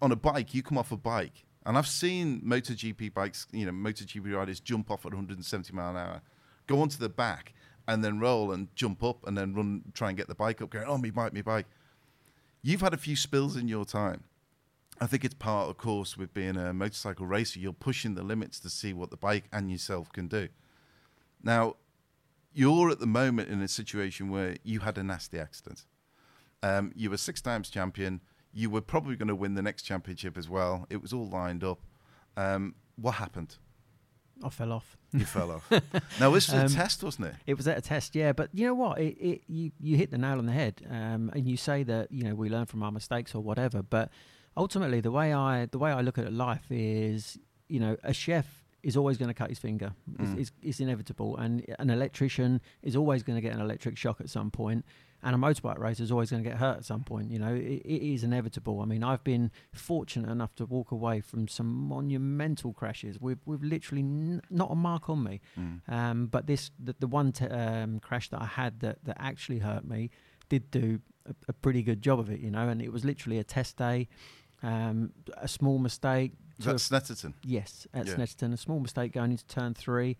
[0.00, 3.72] on a bike, you come off a bike, and I've seen MotoGP bikes, you know,
[3.72, 6.22] MotoGP riders jump off at 170 mile an hour,
[6.66, 7.54] go onto the back,
[7.88, 10.70] and then roll and jump up, and then run, try and get the bike up,
[10.70, 11.66] going, oh, me bike, me bike.
[12.62, 14.24] You've had a few spills in your time.
[15.00, 17.58] I think it's part of course with being a motorcycle racer.
[17.58, 20.48] You're pushing the limits to see what the bike and yourself can do.
[21.42, 21.76] Now,
[22.52, 25.84] you're at the moment in a situation where you had a nasty accident.
[26.62, 28.22] Um, you were six times champion.
[28.58, 30.86] You were probably going to win the next championship as well.
[30.88, 31.80] It was all lined up.
[32.36, 33.56] Um, what happened?
[34.44, 35.70] i fell off You fell off.
[36.20, 37.34] Now this was Um, a test, wasn't it?
[37.46, 38.32] It was at a test, yeah.
[38.32, 38.98] But you know what?
[38.98, 42.10] It, it you you hit the nail on the head, um, and you say that
[42.10, 43.82] you know we learn from our mistakes or whatever.
[43.82, 44.10] But
[44.56, 47.38] ultimately, the way I the way I look at life is,
[47.68, 48.46] you know, a chef
[48.82, 49.94] is always going to cut his finger.
[50.18, 50.38] It's, Mm.
[50.40, 54.28] it's, it's inevitable, and an electrician is always going to get an electric shock at
[54.28, 54.84] some point,
[55.22, 57.30] and a motorbike racer is always going to get hurt at some point.
[57.30, 58.80] You know, it, it is inevitable.
[58.80, 63.62] I mean, I've been fortunate enough to walk away from some monumental crashes with with
[63.62, 65.40] literally n- not a mark on me.
[65.58, 65.80] Mm.
[65.88, 69.58] Um, but this, the, the one t- um, crash that I had that, that actually
[69.60, 70.10] hurt me,
[70.48, 72.68] did do a, a pretty good job of it, you know.
[72.68, 74.08] And it was literally a test day,
[74.62, 76.32] um, a small mistake.
[76.58, 76.78] Is to that a-
[77.12, 77.34] Snetterton?
[77.44, 78.14] yes, at Yeah.
[78.14, 80.16] Snetterton, a small mistake going into turn three.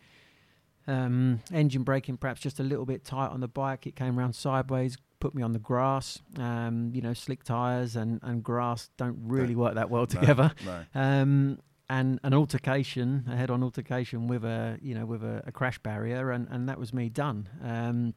[0.88, 3.86] Um, engine braking perhaps just a little bit tight on the bike.
[3.86, 6.20] It came round sideways, put me on the grass.
[6.38, 10.52] Um, you know, slick tires and, and grass don't really work that well No, together
[10.64, 10.84] No.
[10.94, 15.78] um, and an altercation, a head-on altercation with a you know with a, a crash
[15.80, 17.48] barrier, and, and that was me done.
[17.62, 18.14] Um,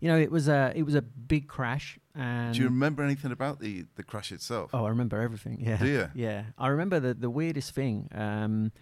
[0.00, 3.30] you know, it was a it was a big crash, and Do you remember anything
[3.30, 4.70] about the, the crash itself?
[4.74, 5.60] oh, I remember everything.
[5.66, 6.08] Yeah, Do you?
[6.14, 6.44] yeah.
[6.58, 8.72] I remember the the weirdest thing um,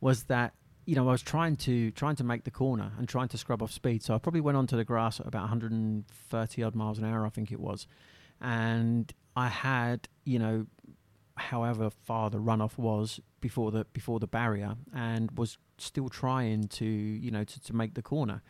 [0.00, 3.28] was that you know I was trying to trying to make the corner and trying
[3.28, 6.74] to scrub off speed, so I probably went onto the grass at about 130 odd
[6.74, 7.86] miles an hour, I think it was,
[8.40, 10.66] and I had you know
[11.36, 16.84] however far the runoff was before the before the barrier and was still trying to
[16.84, 18.42] you know to, to make the corner.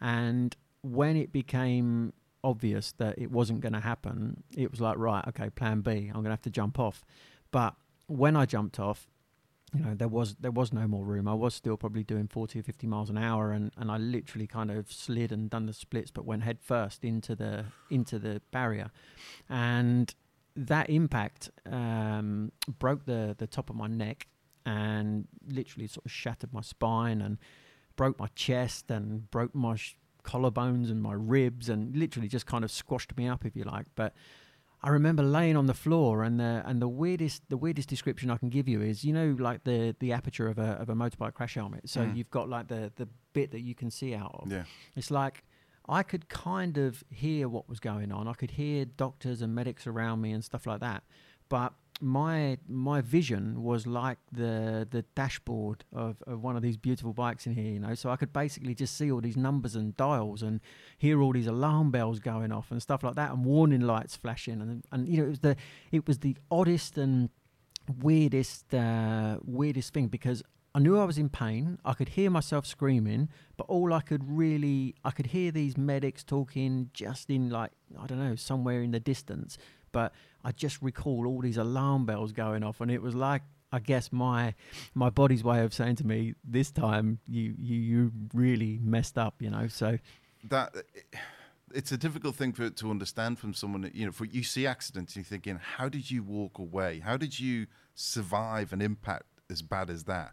[0.00, 2.12] And when it became
[2.44, 6.14] obvious that it wasn't going to happen it was like right okay plan b i'm
[6.14, 7.04] going to have to jump off.
[7.50, 7.74] But
[8.06, 9.06] when i jumped off
[9.74, 11.26] you know there was there was no more room.
[11.26, 14.46] I was still probably doing 40 or 50 miles an hour and and i literally
[14.46, 18.42] kind of slid and done the splits but went head first into the into the
[18.50, 18.90] barrier.
[19.48, 20.14] And
[20.54, 24.26] that impact um, broke the the top of my neck
[24.66, 27.38] and literally sort of shattered my spine and
[27.96, 32.62] broke my chest and broke my sh- collarbones and my ribs and literally just kind
[32.62, 33.86] of squashed me up if you like.
[33.96, 34.14] But
[34.84, 38.36] I remember laying on the floor and the and the weirdest the weirdest description I
[38.36, 41.34] can give you is you know like the the aperture of a of a motorbike
[41.34, 42.16] crash helmet so Mm.
[42.16, 44.64] you've got like the the bit that you can see out of Yeah.
[44.96, 45.44] it's like
[45.88, 48.28] I could kind of hear what was going on.
[48.28, 51.02] I could hear doctors and medics around me and stuff like that.
[51.48, 57.12] But my my vision was like the the dashboard of, of one of these beautiful
[57.12, 57.94] bikes in here, you know.
[57.94, 60.60] So I could basically just see all these numbers and dials and
[60.98, 64.60] hear all these alarm bells going off and stuff like that and warning lights flashing
[64.60, 65.56] and and you know it was the
[65.92, 67.30] it was the oddest and
[68.00, 70.42] weirdest uh, weirdest thing because
[70.74, 71.78] I knew I was in pain.
[71.84, 76.24] I could hear myself screaming, but all I could really I could hear these medics
[76.24, 79.56] talking just in like I don't know somewhere in the distance.
[79.92, 80.12] But
[80.44, 84.12] I just recall all these alarm bells going off, and it was like I guess
[84.12, 84.54] my
[84.94, 89.40] my body's way of saying to me this time you you you really messed up,
[89.40, 89.66] you know.
[89.68, 89.98] So
[90.48, 90.74] that
[91.74, 94.66] it's a difficult thing for to understand from someone that, you know for you see
[94.66, 97.00] accidents you're thinking how did you walk away?
[97.00, 100.32] How did you survive an impact as bad as that?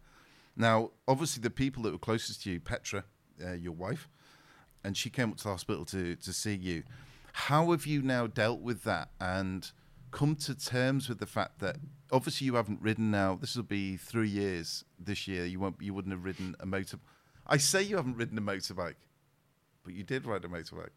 [0.56, 3.06] Now obviously the people that were closest to you petra
[3.43, 4.10] uh, your wife
[4.84, 6.84] and she came up to the hospital to to see you.
[7.32, 9.12] How have you now dealt with that?
[9.22, 9.72] And
[10.12, 11.78] come to terms with the fact that
[12.12, 13.38] obviously you haven't ridden now.
[13.39, 15.45] This will be three years this year.
[15.45, 15.76] You won't.
[15.80, 17.00] You wouldn't have ridden a motor.
[17.48, 18.95] I say you haven't ridden a motorbike,
[19.84, 20.89] but you did ride a motorbike.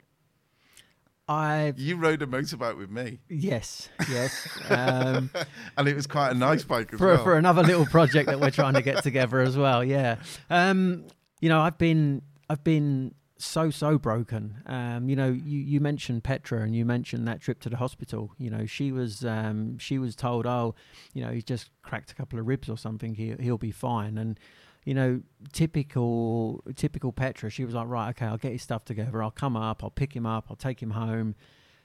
[1.28, 4.48] I You rode a motorbike with me, yes, yes.
[4.68, 5.30] Um,
[5.76, 7.22] and it was quite a nice bike as for well.
[7.22, 9.84] for another little project that we're trying to get together as well.
[9.84, 10.16] Yeah.
[10.50, 11.06] Um,
[11.40, 14.62] you know, I've been I've been so so broken.
[14.66, 18.32] Um, you know, you, you mentioned Petra and you mentioned that trip to the hospital.
[18.38, 20.74] You know, she was um, she was told, oh,
[21.12, 23.14] you know, he's just cracked a couple of ribs or something.
[23.14, 24.18] He he'll be fine.
[24.18, 24.38] And
[24.84, 27.50] you know, typical typical Petra.
[27.50, 29.22] She was like, right, okay, I'll get his stuff together.
[29.22, 29.82] I'll come up.
[29.82, 30.46] I'll pick him up.
[30.50, 31.34] I'll take him home.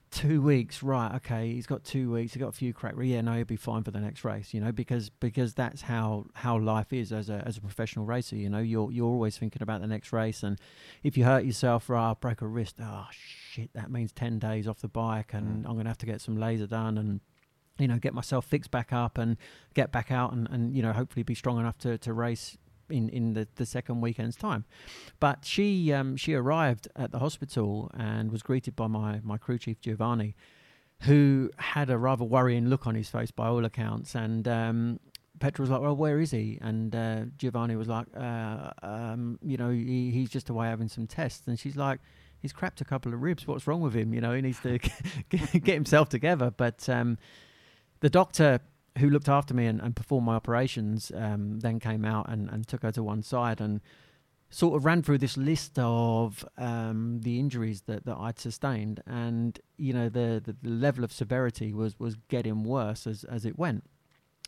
[0.09, 1.15] Two weeks, right?
[1.15, 2.33] Okay, he's got two weeks.
[2.33, 2.95] He got a few crack.
[3.01, 4.53] Yeah, no, he'll be fine for the next race.
[4.53, 8.37] You know, because because that's how how life is as a as a professional racer.
[8.37, 10.59] You know, you're you're always thinking about the next race, and
[11.03, 12.77] if you hurt yourself, right, I'll break a wrist.
[12.81, 15.69] Oh shit, that means ten days off the bike, and mm.
[15.69, 17.19] I'm gonna have to get some laser done, and
[17.77, 19.35] you know, get myself fixed back up, and
[19.73, 22.57] get back out, and and you know, hopefully be strong enough to to race
[22.89, 24.65] in in the, the second weekend's time.
[25.19, 29.57] But she um, she arrived at the hospital and was greeted by my my crew
[29.57, 30.35] chief Giovanni,
[31.01, 34.15] who had a rather worrying look on his face by all accounts.
[34.15, 34.99] And um,
[35.39, 39.57] Petra was like, "Well, where is he?" And uh, Giovanni was like, uh, um, "You
[39.57, 41.99] know, he, he's just away having some tests." And she's like.
[42.39, 43.47] He's crapped a couple of ribs.
[43.47, 44.13] What's wrong with him?
[44.13, 44.77] You know, he needs to
[45.29, 46.53] get himself together.
[46.55, 47.17] But um,
[48.01, 48.59] the doctor
[48.97, 52.67] who looked after me and, and performed my operations um, then came out and, and
[52.67, 53.81] took her to one side and
[54.49, 59.01] sort of ran through this list of um, the injuries that, that I'd sustained.
[59.05, 63.45] And you know the, the, the level of severity was, was getting worse as, as
[63.45, 63.83] it went.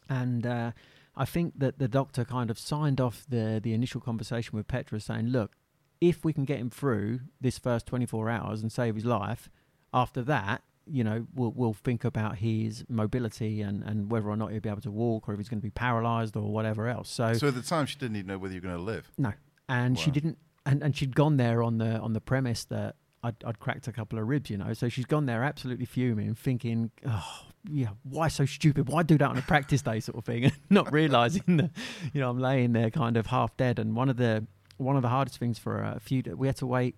[0.10, 0.72] And uh,
[1.16, 5.00] I think that the doctor kind of signed off the the initial conversation with Petra
[5.00, 5.56] saying look
[6.02, 9.50] if we can get him through this first 24 hours and save his life
[9.94, 14.52] after that you know, we'll, we'll think about his mobility and, and whether or not
[14.52, 17.10] he'll be able to walk or if he's going to be paralyzed or whatever else.
[17.10, 19.12] So, so at the time, she didn't even know whether you're going to live.
[19.18, 19.34] no,
[19.68, 23.36] and she didn't, and, and she'd gone there on the on the premise that I'd,
[23.46, 24.74] I'd cracked a couple of ribs, you know.
[24.74, 28.88] So she's gone there absolutely fuming, thinking, oh, yeah, why so stupid?
[28.88, 31.72] Why do that on a practice day, sort of thing, and not realizing that,
[32.14, 33.80] you know, I'm laying there kind of half dead.
[33.80, 34.46] And one of the
[34.78, 36.96] one of the hardest things for a few, we had to wait,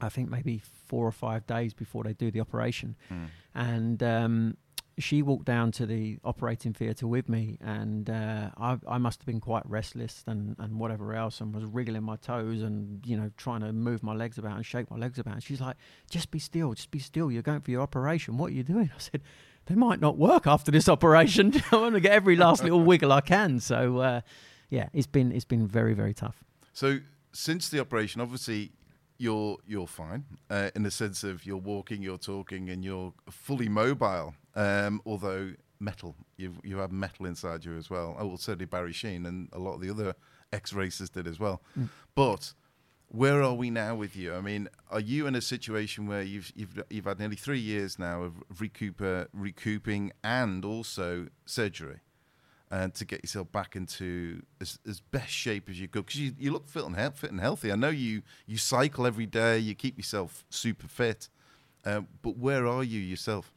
[0.00, 3.26] I think maybe four or five days before they do the operation Mm.
[3.54, 4.56] and um,
[4.96, 9.26] she walked down to the operating theatre with me, and uh, I, I must have
[9.26, 13.28] been quite restless and, and whatever else, and was wriggling my toes and you know
[13.36, 15.34] trying to move my legs about and shake my legs about.
[15.34, 15.76] And she's like,
[16.10, 17.28] "Just be still, just be still.
[17.32, 18.36] You're going for your operation.
[18.36, 19.22] What are you doing?" I said,
[19.66, 21.52] "They might not work after this operation.
[21.72, 24.20] I want to get every last little wiggle I can." So uh,
[24.70, 26.44] yeah, it's been it's been very very tough.
[26.72, 27.00] So
[27.32, 28.70] since the operation, obviously
[29.18, 33.68] you're you're fine uh, in the sense of you're walking, you're talking, and you're fully
[33.68, 34.34] mobile.
[34.54, 38.16] Um, although metal, you you have metal inside you as well.
[38.18, 40.14] Oh, well, certainly Barry Sheene and a lot of the other
[40.52, 41.62] ex racers did as well.
[42.14, 42.54] But
[43.08, 44.34] where are we now with you?
[44.34, 47.98] I mean, are you in a situation where you've you've you've had nearly three years
[47.98, 52.00] now of recouper, recouping, and also surgery?
[52.74, 56.32] And to get yourself back into as, as best shape as you could because you,
[56.38, 57.70] you look fit and, fit and healthy.
[57.70, 61.28] I know you you cycle every day, you keep yourself super fit,
[61.84, 63.52] uh, but where are you yourself?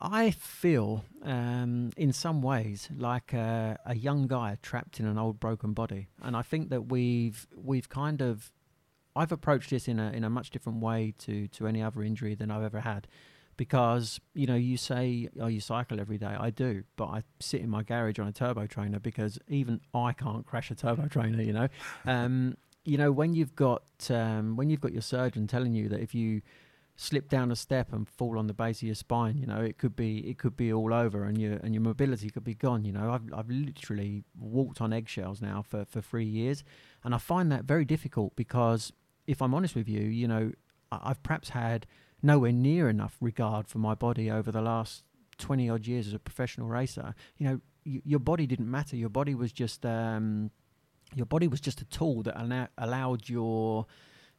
[0.00, 5.38] I feel, um, in some ways, like a, a young guy trapped in an old
[5.38, 8.50] broken body, and I think that we've we've kind of,
[9.14, 12.34] I've approached this in a in a much different way to to any other injury
[12.34, 13.06] than I've ever had,
[13.58, 17.60] because you know you say oh you cycle every day, I do, but I sit
[17.60, 21.42] in my garage on a turbo trainer because even I can't crash a turbo trainer,
[21.42, 21.68] you know,
[22.06, 26.00] um, you know when you've got um, when you've got your surgeon telling you that
[26.00, 26.40] if you
[27.00, 29.76] slip down a step and fall on the base of your spine, you know, it
[29.76, 32.84] could be it could be all over and your and your mobility could be gone.
[32.84, 36.64] You know, I've I've literally walked on eggshells now for, for three years
[37.04, 38.92] and I find that very difficult because
[39.26, 40.52] if I'm honest with you, you know,
[40.90, 41.86] I- I've perhaps had
[42.22, 45.04] nowhere near enough regard for my body over the last
[45.38, 47.14] twenty odd years as a professional racer.
[47.36, 48.96] You know, y- your body didn't matter.
[48.96, 50.50] Your body was just um,
[51.14, 53.86] your body was just a tool that allow- allowed your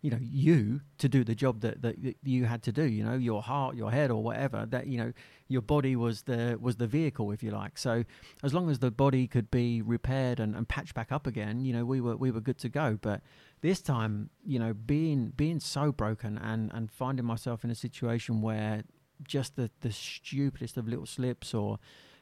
[0.02, 3.04] you know you to do the job that, that that you had to do you
[3.04, 5.12] know your heart your head or whatever that you know
[5.50, 7.78] your body was the was the vehicle if you like.
[7.78, 8.06] So
[8.44, 11.74] as long as the body could be repaired and, and patched back up again you
[11.74, 12.98] know we were we were good to go.
[13.02, 13.22] But
[13.62, 18.42] this time you know being being so broken and and finding myself in a situation
[18.42, 18.84] where
[19.24, 21.80] just the the stupidest of little slips or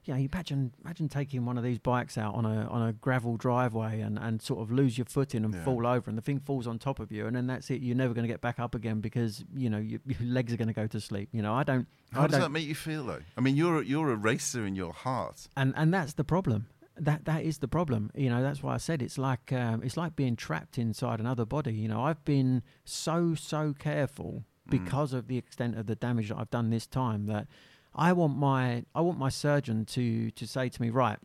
[0.07, 2.93] you know, you imagine imagine taking one of these bikes out on a on a
[2.93, 5.63] gravel driveway and, and sort of lose your footing and Yeah.
[5.63, 7.81] fall over, and the thing falls on top of you, and then that's it.
[7.81, 10.57] You're never going to get back up again because you know your, your legs are
[10.57, 11.29] going to go to sleep.
[11.33, 11.87] You know, I don't.
[12.11, 13.21] How I does don't, that make you feel, though?
[13.37, 15.47] I mean, you're a, you're a racer in your heart.
[15.57, 16.67] and and that's the problem.
[16.99, 18.09] That that is the problem.
[18.15, 21.45] You know, that's why I said it's like um, it's like being trapped inside another
[21.45, 21.73] body.
[21.73, 24.71] You know, I've been so so careful Mm.
[24.71, 27.47] because of the extent of the damage that I've done this time that
[27.97, 31.17] I want my I want my surgeon to to say to me, right,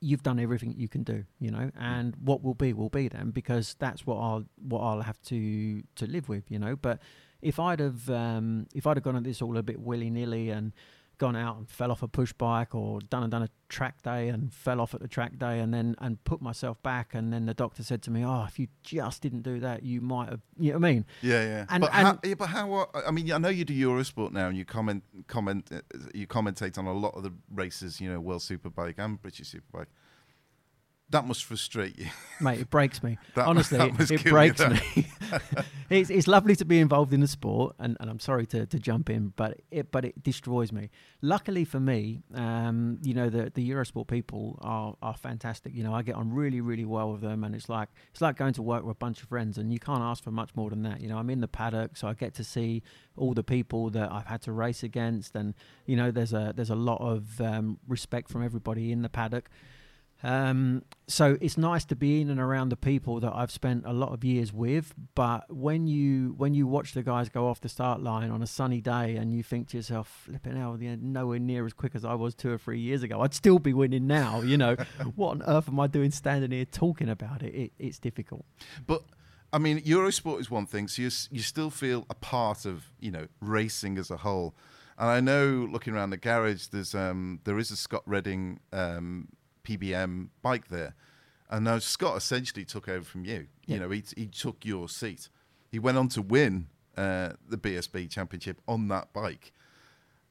[0.00, 3.30] you've done everything you can do, you know, and what will be will be then
[3.30, 6.76] because that's what I'll what I'll have to to live with, you know.
[6.76, 7.00] But
[7.42, 10.50] if I'd have um, if I'd have gone at this all a bit willy nilly
[10.50, 10.72] and
[11.18, 14.28] gone out and fell off a push bike or done and done a track day
[14.28, 17.44] and fell off at the track day and then and put myself back and then
[17.46, 20.40] the doctor said to me, oh, if you just didn't do that, you might have,
[20.58, 21.06] you know what I mean?
[21.20, 21.66] Yeah, yeah.
[21.68, 22.72] And- but, how, and- yeah, but how?
[22.72, 25.80] uh, I mean, I know you do Eurosport now, and you comment, comment, uh,
[26.14, 28.00] you commentate on a lot of the races.
[28.00, 29.86] You know, World Superbike and British Superbike.
[31.10, 32.08] That must frustrate you.
[32.38, 33.16] Mate, it breaks me.
[33.34, 35.06] That- Honestly, that it, it breaks me.
[35.90, 38.78] it's, it's lovely to be involved in the sport, and, and I'm sorry to, to
[38.78, 40.90] jump in, but it but it destroys me.
[41.22, 45.74] Luckily for me, um, you know the the Eurosport people are are fantastic.
[45.74, 48.36] You know, I get on really really well with them, and it's like it's like
[48.36, 50.68] going to work with a bunch of friends, and you can't ask for much more
[50.68, 51.00] than that.
[51.00, 52.82] You know, I'm in the paddock, so I get to see
[53.16, 55.54] all the people that I've had to race against, and
[55.86, 59.48] you know, there's a there's a lot of um, respect from everybody in the paddock.
[60.22, 63.92] Um, so it's nice to be in and around the people that I've spent a
[63.92, 64.92] lot of years with.
[65.14, 68.46] But when you when you watch the guys go off the start line on a
[68.46, 72.04] sunny day and you think to yourself, "Flipping hell, they're nowhere near as quick as
[72.04, 73.20] I was two or three years ago.
[73.20, 74.74] I'd still be winning now." You know,
[75.14, 77.54] what on earth am I doing standing here talking about it?
[77.54, 78.44] it it's difficult.
[78.86, 79.04] But
[79.52, 83.12] I mean, Eurosport is one thing, so you you still feel a part of you
[83.12, 84.56] know racing as a whole.
[84.98, 89.28] And I know, looking around the garage, there's um, there is a Scott Redding um,
[89.68, 90.94] PBM bike there,
[91.50, 93.46] and now Scott essentially took over from you.
[93.66, 93.74] Yeah.
[93.74, 95.28] You know, he he took your seat.
[95.70, 99.52] He went on to win uh, the BSB championship on that bike.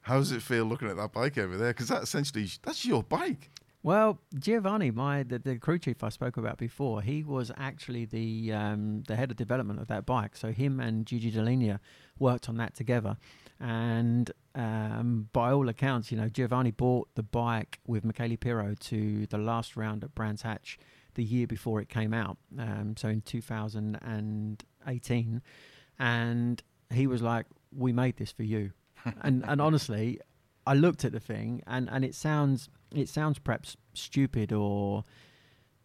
[0.02, 1.70] How does it feel looking at that bike over there?
[1.70, 3.52] Because that essentially that's your bike.
[3.84, 8.52] Well, Giovanni, my the, the crew chief I spoke about before, he was actually the
[8.52, 10.36] um, the head of development of that bike.
[10.36, 11.80] So him and Gigi Dall'Igna
[12.20, 13.18] worked on that together.
[13.60, 19.28] And um, by all accounts, you know, Giovanni bought the bike with Michele Pirro to
[19.28, 20.80] the last round at Brands Hatch
[21.14, 22.38] the year before it came out.
[22.58, 25.42] Um, so in 2018,
[26.00, 28.72] and he was like, "We made this for you."
[29.22, 30.20] and and honestly,
[30.66, 35.04] I looked at the thing, and and it sounds it sounds perhaps stupid or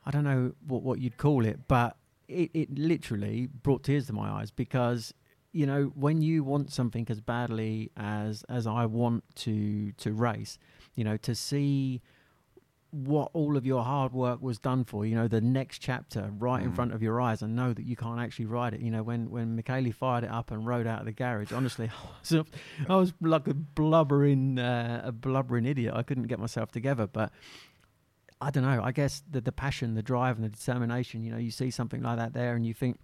[0.07, 4.15] I don't know what what you'd call it, but it, it literally brought tears to
[4.15, 5.13] my eyes because
[5.53, 10.59] you know when you want something as badly as as I want to to race,
[10.95, 12.01] you know, to see
[12.91, 16.63] what all of your hard work was done for, you know, the next chapter right
[16.63, 16.75] in Mm.
[16.75, 18.81] front of your eyes and know that you can't actually ride it.
[18.83, 21.89] You know, when, when Michele fired it up and rode out of the garage, honestly,
[22.31, 22.47] I was,
[22.91, 25.95] I was like a blubbering, uh, a blubbering idiot.
[25.97, 27.33] I couldn't get myself together, but
[28.43, 28.83] I don't know.
[28.83, 32.03] I guess the, the passion, the drive and the determination, you know, you see something
[32.03, 32.99] like that there and you think,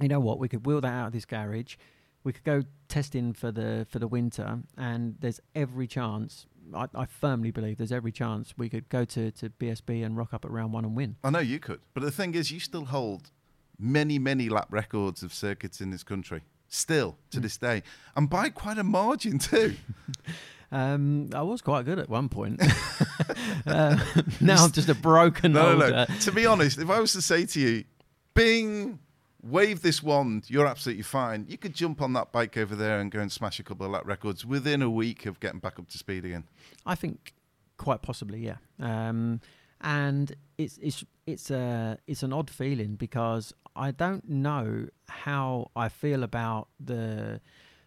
[0.00, 1.76] you know what, we could wheel that out of this garage.
[2.24, 6.46] We could go testing for the for the winter, and there's every chance.
[6.74, 10.34] I, I firmly believe there's every chance we could go to, to BSB and rock
[10.34, 11.14] up at round one and win.
[11.22, 13.30] I know you could, but the thing is, you still hold
[13.78, 17.84] many, many lap records of circuits in this country, still to this day,
[18.16, 19.76] and by quite a margin too.
[20.72, 22.60] Um, I was quite good at one point.
[23.66, 23.96] uh,
[24.40, 26.04] now I'm just a broken no, no, no.
[26.04, 27.84] to be honest, if I was to say to you,
[28.34, 28.98] Bing,
[29.48, 31.46] wave this wand, you're absolutely fine.
[31.48, 33.92] You could jump on that bike over there and go and smash a couple of
[33.92, 36.44] lap records within a week of getting back up to speed again.
[36.84, 37.34] I think
[37.76, 38.56] quite possibly, yeah.
[38.80, 39.40] Um,
[39.80, 45.88] and it's it's it's a it's an odd feeling because I don't know how I
[45.88, 47.40] feel about the.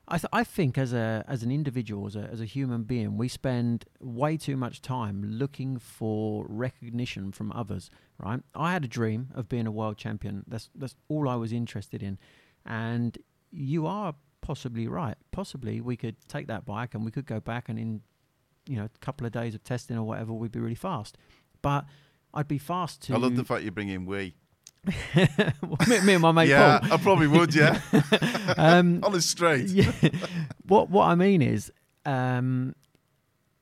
[0.09, 3.15] I th- I think as a as an individual as a as a human being
[3.15, 7.89] we spend way too much time looking for recognition from others.
[8.17, 8.41] Right?
[8.53, 10.43] I had a dream of being a world champion.
[10.47, 12.17] That's that's all I was interested in,
[12.65, 13.17] and
[13.51, 15.15] you are possibly right.
[15.31, 18.01] Possibly we could take that bike and we could go back and in
[18.69, 21.17] you know, a couple of days of testing or whatever, we'd be really fast.
[21.61, 21.85] But
[22.33, 23.15] I'd be fast to.
[23.15, 24.35] I love the fact you bring in we.
[25.87, 26.93] me, me and my mate yeah, Paul.
[26.93, 27.53] I probably would.
[27.53, 27.81] Yeah,
[28.57, 29.67] Um, on the straight.
[29.69, 29.91] yeah.
[30.67, 31.71] what what I mean is,
[32.05, 32.75] um,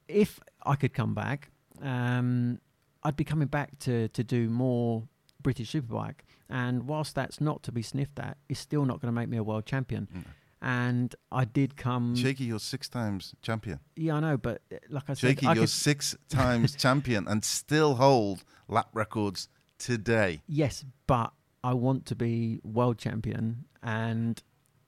[0.08, 1.50] if I could come back,
[1.82, 2.60] um,
[3.04, 5.08] I'd be coming back to to do more
[5.42, 6.20] British Superbike.
[6.50, 9.36] And whilst that's not to be sniffed at, it's still not going to make me
[9.38, 10.08] a world champion.
[10.16, 10.24] Mm.
[10.62, 12.16] and I did come.
[12.16, 13.80] Shaky, you're six times champion.
[13.96, 17.96] Yeah, I know, but like I said, Shaky, you're could, six times champion and still
[17.96, 20.42] hold lap records today.
[20.48, 24.42] yes, but I want to be world champion, and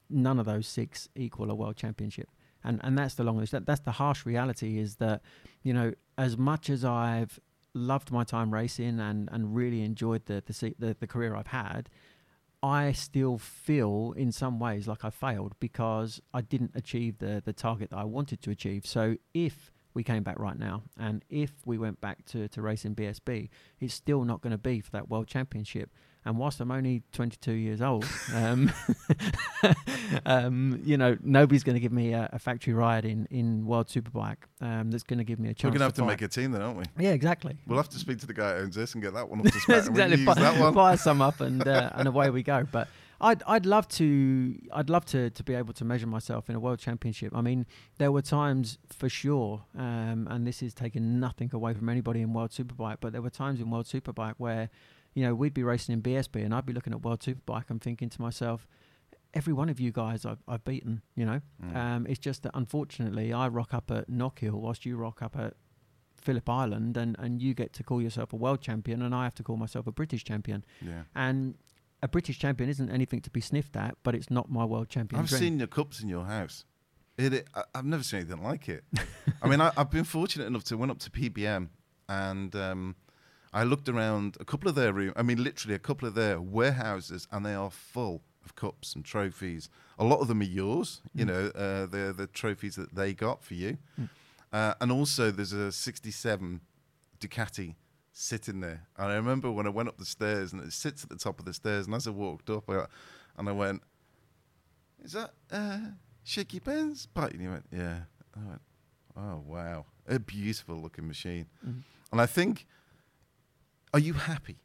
[0.09, 2.29] none of those six equal a world championship.
[2.63, 3.43] And and that's the long.
[3.51, 4.79] That, that's the harsh reality.
[4.79, 5.21] Is that
[5.63, 7.39] you know as much as I've
[7.73, 11.89] loved my time racing and and really enjoyed the the the, the career I've had.
[12.61, 17.53] I still feel in some ways like I failed because I didn't achieve the the
[17.53, 18.85] target that I wanted to achieve.
[18.85, 22.95] So if we came back right now and if we went back to, to racing
[22.95, 23.49] BSB,
[23.81, 25.91] it's still not going to be for that world championship.
[26.23, 28.71] And whilst I'm only 22 years old, um,
[30.25, 33.87] um, you know, nobody's going to give me a, a, factory ride in, in World
[33.87, 35.63] Superbike um, that's going to give me a chance.
[35.65, 36.85] We're going to have to make a team then, aren't we?
[36.97, 37.57] Yeah, exactly.
[37.67, 39.51] We'll have to speak to the guy who owns this and get that one up
[39.51, 39.75] to spec.
[39.75, 40.25] That's we can exactly.
[40.25, 40.73] Buy, that one.
[40.73, 42.65] buy some up and uh, and away we go.
[42.71, 42.87] But
[43.21, 46.59] I'd I'd love to I'd love to to be able to measure myself in a
[46.59, 47.35] world championship.
[47.35, 47.65] I mean,
[47.97, 52.33] there were times for sure, um, and this is taking nothing away from anybody in
[52.33, 54.69] World Superbike, but there were times in World Superbike where,
[55.13, 57.81] you know, we'd be racing in BSB and I'd be looking at World Superbike and
[57.81, 58.67] thinking to myself.
[59.31, 61.41] Every one of you guys I've, I've beaten, you know.
[61.63, 61.75] Mm.
[61.75, 65.53] Um, it's just that unfortunately I rock up at Knockhill whilst you rock up at
[66.19, 69.35] Phillip Island and, and you get to call yourself a world champion and I have
[69.35, 70.65] to call myself a British champion.
[70.81, 71.03] yeah.
[71.15, 71.55] And
[72.01, 75.21] a British champion isn't anything to be sniffed at, but it's not my world champion.
[75.21, 75.39] I've dream.
[75.41, 76.65] seen your cups in your house.
[77.17, 78.83] It, it, I, I've never seen anything like it.
[79.41, 81.67] I mean, I, I've been fortunate enough to went up to PBM
[82.07, 82.95] and um,
[83.53, 85.13] I looked around a couple of their room.
[85.15, 89.03] I mean, literally a couple of their warehouses, and they are full of cups and
[89.03, 89.69] trophies.
[89.97, 91.01] A lot of them are yours.
[91.13, 91.27] You Mm.
[91.27, 93.77] know, uh, they're the trophies that they got for you.
[93.99, 94.09] Mm.
[94.53, 96.61] Uh, and also, there's a '67
[97.19, 97.75] Ducati
[98.19, 98.87] sitting there.
[98.97, 101.39] And I remember when I went up the stairs, and it sits at the top
[101.39, 101.85] of the stairs.
[101.85, 102.85] And as I walked up, I,
[103.37, 103.81] and I went,
[105.03, 105.79] "Is that uh,
[106.23, 108.01] Shaky Ben's bike?" And he went, "Yeah."
[108.35, 108.61] I went,
[109.15, 111.83] "Oh wow, a beautiful looking machine." Mhm.
[112.11, 112.65] And I think,
[113.93, 114.57] are you happy?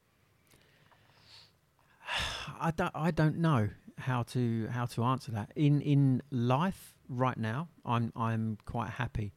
[2.60, 5.52] I don't I don't know how to how to answer that.
[5.56, 9.32] In in life right now, I'm I'm quite happy.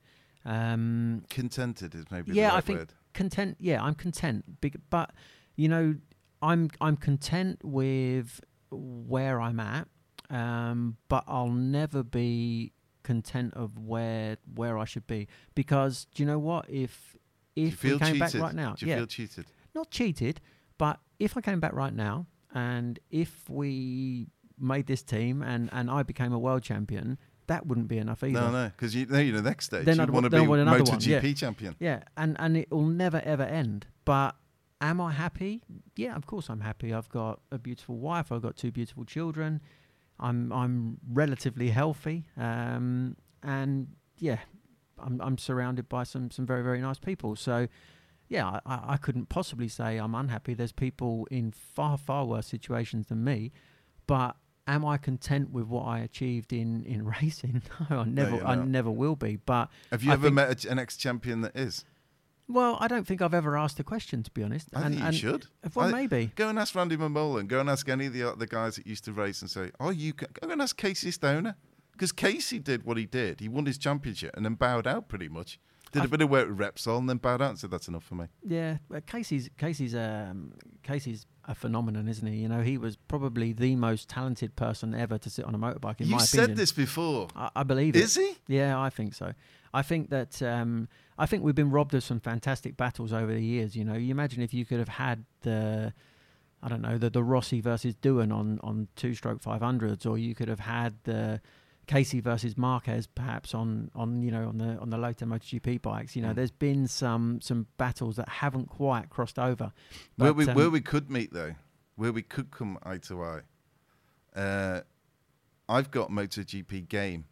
[0.45, 2.93] Um, Contented is maybe Yeah, the I think- word.
[3.17, 5.11] Content yeah i'm content big, but
[5.55, 5.95] you know
[6.41, 8.39] i'm i'm content with
[8.71, 9.87] where i'm at
[10.29, 11.49] um, but i'll
[11.79, 12.71] never be
[13.03, 17.15] content of where where i should be because do you know what if
[17.55, 18.19] if we came cheated?
[18.19, 19.45] back right now Do you yeah feel cheated?
[19.73, 20.41] not cheated
[20.77, 24.27] but if i came back right now and if we
[24.59, 27.17] made this team and and i became a world champion
[27.47, 29.85] that wouldn't be enough either No, no, because you know you're the next stage.
[29.85, 31.21] Then you I'd want to be want another one, yeah.
[31.33, 31.75] champion.
[31.79, 33.87] Yeah, and and it will never ever end.
[34.05, 34.35] But
[34.81, 35.63] am I happy?
[35.95, 36.93] Yeah, of course I'm happy.
[36.93, 38.31] I've got a beautiful wife.
[38.31, 39.61] I've got two beautiful children.
[40.19, 42.25] I'm I'm relatively healthy.
[42.37, 43.87] Um, and
[44.19, 44.39] yeah,
[44.99, 47.35] I'm I'm surrounded by some some very very nice people.
[47.35, 47.67] So.
[48.29, 50.53] Yeah, I, I couldn't possibly say I'm unhappy.
[50.53, 53.53] There's people in far, far worse situations than me.
[54.05, 54.35] But
[54.67, 57.61] am I content with what I achieved in, in racing?
[57.89, 59.37] No, I never you're I never will be.
[59.37, 61.85] But Have you I ever met an ex-champion that is?
[62.49, 64.69] well, I don't think I've ever asked the question to be honest.
[64.73, 65.45] I and, think you and should.
[65.73, 66.31] Well, I- maybe.
[66.35, 67.45] Go and ask Randy Mamola.
[67.47, 69.71] Go and ask any of the uh, other guys that used to race and say,
[69.79, 71.55] "Oh, you go and ask Casey Stoner."
[71.91, 73.39] Because Casey did what he did.
[73.39, 75.59] He won his championship and then bowed out pretty much.
[75.91, 77.87] Did a I've- bit of work with Repsol and then bowed out and said, "That's
[77.87, 82.37] enough for me." Yeah, well, Casey's Casey's um, Casey's a phenomenon, isn't he?
[82.39, 86.01] You know, he was probably the most talented person ever to sit on a motorbike.
[86.01, 87.27] In my opinion, you my said opinion, this before.
[87.35, 88.03] I, I believe it.
[88.03, 88.35] Is he?
[88.47, 89.33] Yeah, I think so.
[89.73, 93.43] I think that um, I think we've been robbed of some fantastic battles over the
[93.43, 93.75] years.
[93.75, 95.93] You know, you imagine if you could have had the,
[96.61, 100.17] I don't know, the the Rossi versus Doohan on on two stroke five hundreds, or
[100.17, 101.39] you could have had the
[101.87, 106.15] Casey versus Marquez perhaps on on you know on the on the later MotoGP bikes.
[106.15, 106.35] You know, Mm.
[106.35, 109.71] there's been some some battles that haven't quite crossed over.
[110.17, 111.55] where we um, where we could meet though,
[111.95, 113.41] where we could come eye to eye.
[114.35, 114.81] Uh,
[115.69, 117.25] I've got MotoGP game,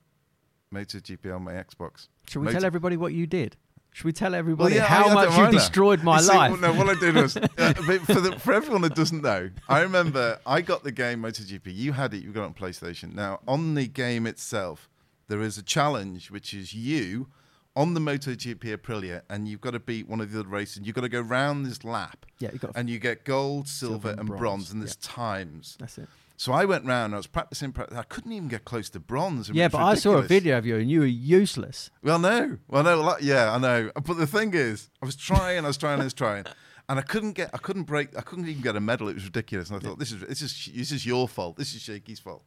[0.74, 2.08] MotoGP on my Xbox.
[2.28, 3.58] should we Motor- tell everybody what you did?
[3.96, 6.60] Should we tell everybody yeah, how much you destroyed my You see, life?
[6.60, 10.38] No, what I did was, uh, for, the, for everyone that doesn't know, I remember
[10.46, 11.74] I got the game MotoGP.
[11.74, 12.22] You had it.
[12.22, 13.14] You got it on PlayStation.
[13.14, 14.90] Now, on the game itself,
[15.30, 17.28] there is a challenge, which is you
[17.74, 20.82] on the MotoGP Aprilia, and you've got to beat one of the other races.
[20.84, 22.72] You've got to go round this lap, yeah, you got.
[22.76, 25.78] and you get gold, silver, and and bronze, bronze, and there's times.
[25.80, 26.10] that's it.
[26.38, 27.14] So I went round.
[27.14, 27.72] I was practicing.
[27.72, 29.50] practicing I couldn't even get close to bronze.
[29.50, 31.90] Yeah, but I saw a video of you and you were useless.
[32.04, 32.58] Well, no.
[32.68, 33.02] Well, no.
[33.02, 33.92] Like, yeah, I know.
[33.96, 36.46] But the thing is, I was trying, I was trying, I was trying,
[36.90, 39.08] and I couldn't get, I couldn't break, I couldn't even get a medal.
[39.08, 39.70] It was ridiculous.
[39.70, 41.56] And I thought, this is, this is, this is your fault.
[41.56, 42.44] This is Shaky's fault.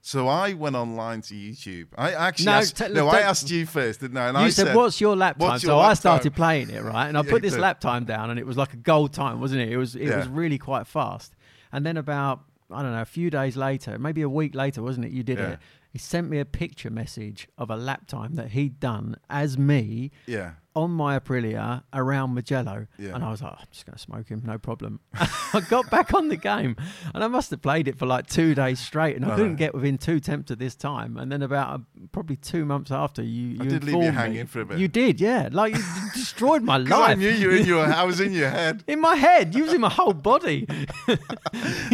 [0.00, 1.88] So I went online to YouTube.
[1.96, 4.28] I actually No, asked, tell- no, I asked you first, didn't I?
[4.28, 6.70] And you I said, "What's your lap time?" "What's so your I started time?" playing
[6.70, 7.60] it right, and I Yeah, put this did.
[7.60, 9.70] lap time down, and it was like a gold time, wasn't it?
[9.70, 10.18] It was it Yeah.
[10.18, 11.34] was really quite fast.
[11.72, 15.06] And then about I don't know a few days later, maybe a week later, wasn't
[15.06, 15.12] it?
[15.12, 15.52] You did Yeah.
[15.52, 15.58] it.
[15.90, 20.10] He sent me a picture message of a lap time that he'd done as me
[20.26, 20.52] Yeah.
[20.76, 22.86] On my Aprilia around Mugello.
[22.98, 23.14] Yeah.
[23.14, 25.00] And I was like, I'm just going to smoke him, no problem.
[25.14, 26.76] I got back on the game
[27.14, 29.74] and I must have played it for like two days straight and I couldn't get
[29.74, 31.16] within two attempts at this time.
[31.16, 31.78] And then about uh,
[32.12, 34.66] probably two months after, you, you I did leave you informed me- hanging for a
[34.66, 34.78] bit.
[34.78, 35.48] You did, yeah.
[35.50, 35.82] Like you
[36.14, 37.84] destroyed my 'Cause I knew you in your.
[37.92, 38.84] I was in your head.
[38.86, 40.66] in my head, using my whole body.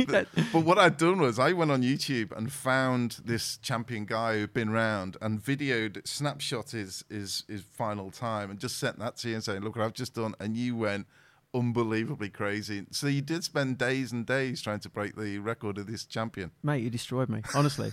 [0.06, 4.52] But what I'd done was I went on YouTube and found this champion guy who'd
[4.52, 9.28] been round and videoed, snapshot his, his, his final time and just sent that to
[9.28, 10.34] you and saying, look what I've just done.
[10.40, 11.06] And you went
[11.52, 12.86] unbelievably crazy.
[12.90, 16.50] So you did spend days and days trying to break the record of this champion.
[16.62, 17.42] Mate, you destroyed me.
[17.54, 17.92] Honestly,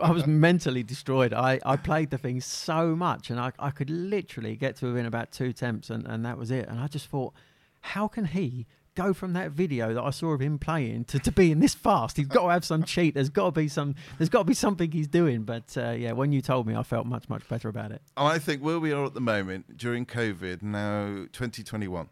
[0.00, 1.32] I was mentally destroyed.
[1.32, 5.06] I, I played the thing so much, and I, I could literally get to within
[5.06, 6.68] about two attempts, and, and that was it.
[6.68, 7.32] And I just thought,
[7.80, 11.32] how can he go from that video that I saw of him playing to, to
[11.32, 12.16] being this fast?
[12.16, 13.14] He's got to have some cheat.
[13.14, 13.94] There's got to be some.
[14.18, 15.42] There's got to be something he's doing.
[15.42, 18.02] But uh, yeah, when you told me, I felt much much better about it.
[18.16, 22.08] I think where we are at the moment during COVID, now 2021,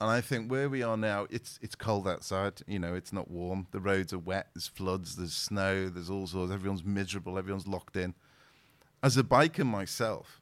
[0.00, 2.62] and I think where we are now, it's it's cold outside.
[2.66, 3.66] You know, it's not warm.
[3.72, 4.48] The roads are wet.
[4.54, 5.16] There's floods.
[5.16, 5.88] There's snow.
[5.88, 6.52] There's all sorts.
[6.52, 7.38] Everyone's miserable.
[7.38, 8.14] Everyone's locked in.
[9.02, 10.40] As a biker myself,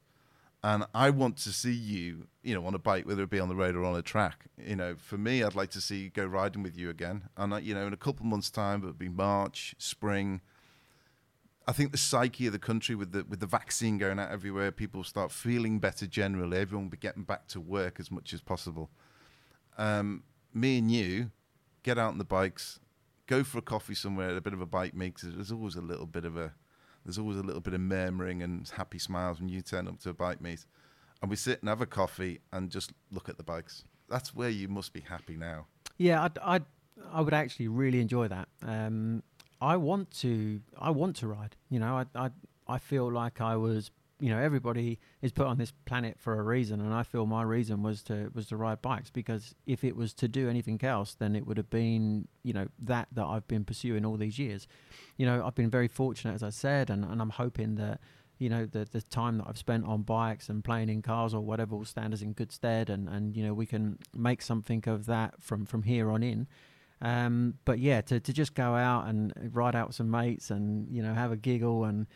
[0.63, 3.49] and I want to see you, you know, on a bike, whether it be on
[3.49, 4.45] the road or on a track.
[4.57, 7.29] You know, for me, I'd like to see you go riding with you again.
[7.37, 10.41] And I, you know, in a couple of months' time, it'll be March, spring.
[11.67, 14.71] I think the psyche of the country with the with the vaccine going out everywhere,
[14.71, 16.57] people start feeling better generally.
[16.57, 18.89] Everyone will be getting back to work as much as possible.
[19.77, 21.31] Um, me and you
[21.83, 22.79] get out on the bikes,
[23.27, 25.21] go for a coffee somewhere, a bit of a bike mix.
[25.21, 26.53] There's always a little bit of a
[27.07, 30.09] there's always a little bit of murmuring and happy smiles when you turn up to
[30.09, 30.65] a bike meet,
[31.21, 33.85] and we sit and have a coffee and just look at the bikes.
[34.09, 35.67] That's where you must be happy now.
[35.97, 36.65] Yeah, I'd, I'd
[37.13, 38.49] I would actually really enjoy that.
[38.61, 39.23] Um,
[39.61, 41.55] I want to I want to ride.
[41.69, 42.29] You know, I I
[42.67, 43.89] I feel like I was.
[44.19, 47.43] You know, everybody is put on this planet for a reason, and I feel my
[47.43, 51.13] reason was to was to ride bikes because if it was to do anything else,
[51.13, 54.67] then it would have been you know that that I've been pursuing all these years.
[55.17, 57.99] You know, I've been very fortunate, as I said, and, and I'm hoping that
[58.39, 61.41] you know the the time that I've spent on bikes and playing in cars or
[61.41, 64.83] whatever will stand us in good stead, and and you know we can make something
[64.87, 66.47] of that from from here on in.
[67.01, 70.89] Um, but yeah, to, to just go out and ride out with some mates and
[70.89, 72.07] you know have a giggle and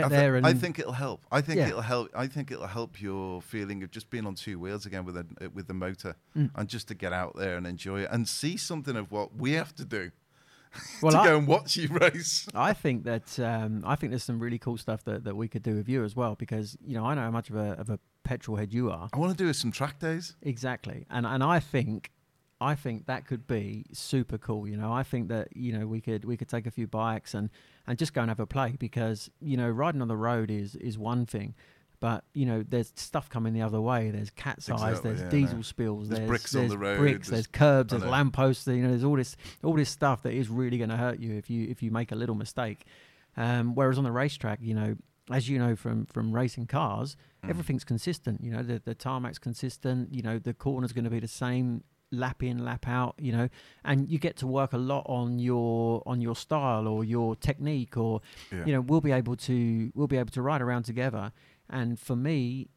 [0.00, 1.20] get I, thi- there and I think it'll help.
[1.30, 1.68] I think Yeah.
[1.68, 2.10] it'll help.
[2.14, 5.26] I think it'll help your feeling of just being on two wheels again with a
[5.54, 6.50] with the motor, Mm.
[6.54, 9.52] and just to get out there and enjoy it and see something of what we
[9.52, 10.10] have to do
[11.02, 12.48] well, to I, go and watch you race.
[12.54, 15.62] I think that um, I think there's some really cool stuff that, that we could
[15.62, 17.88] do with you as well because you know I know how much of a of
[17.90, 20.34] a petrol head you are I want to do some track days.
[20.42, 22.10] exactly and and I think
[22.60, 26.00] I think that could be super cool you know I think that you know we
[26.00, 27.50] could we could take a few bikes and
[27.86, 30.74] and just go and have a play because you know riding on the road is
[30.76, 31.54] is one thing
[32.00, 35.56] but you know there's stuff coming the other way there's cat's eyes there's yeah, diesel
[35.56, 35.62] know.
[35.62, 38.88] spills There's there's, bricks on the road, bricks there's- there's curbs there's lampposts you know
[38.90, 41.66] there's all this all this stuff that is really going to hurt you if you
[41.68, 42.84] if you make a little mistake
[43.36, 44.94] um, whereas on the racetrack you know
[45.30, 47.50] as you know from from racing cars Mm.
[47.50, 51.20] everything's consistent you know the the tarmac's consistent you know the corner's going to be
[51.20, 51.84] the same
[52.18, 53.48] lap in lap out you know
[53.84, 57.96] and you get to work a lot on your on your style or your technique
[57.96, 58.20] or
[58.52, 58.64] Yeah.
[58.66, 61.32] you know we'll be able to we'll be able to ride around together
[61.68, 62.68] and for me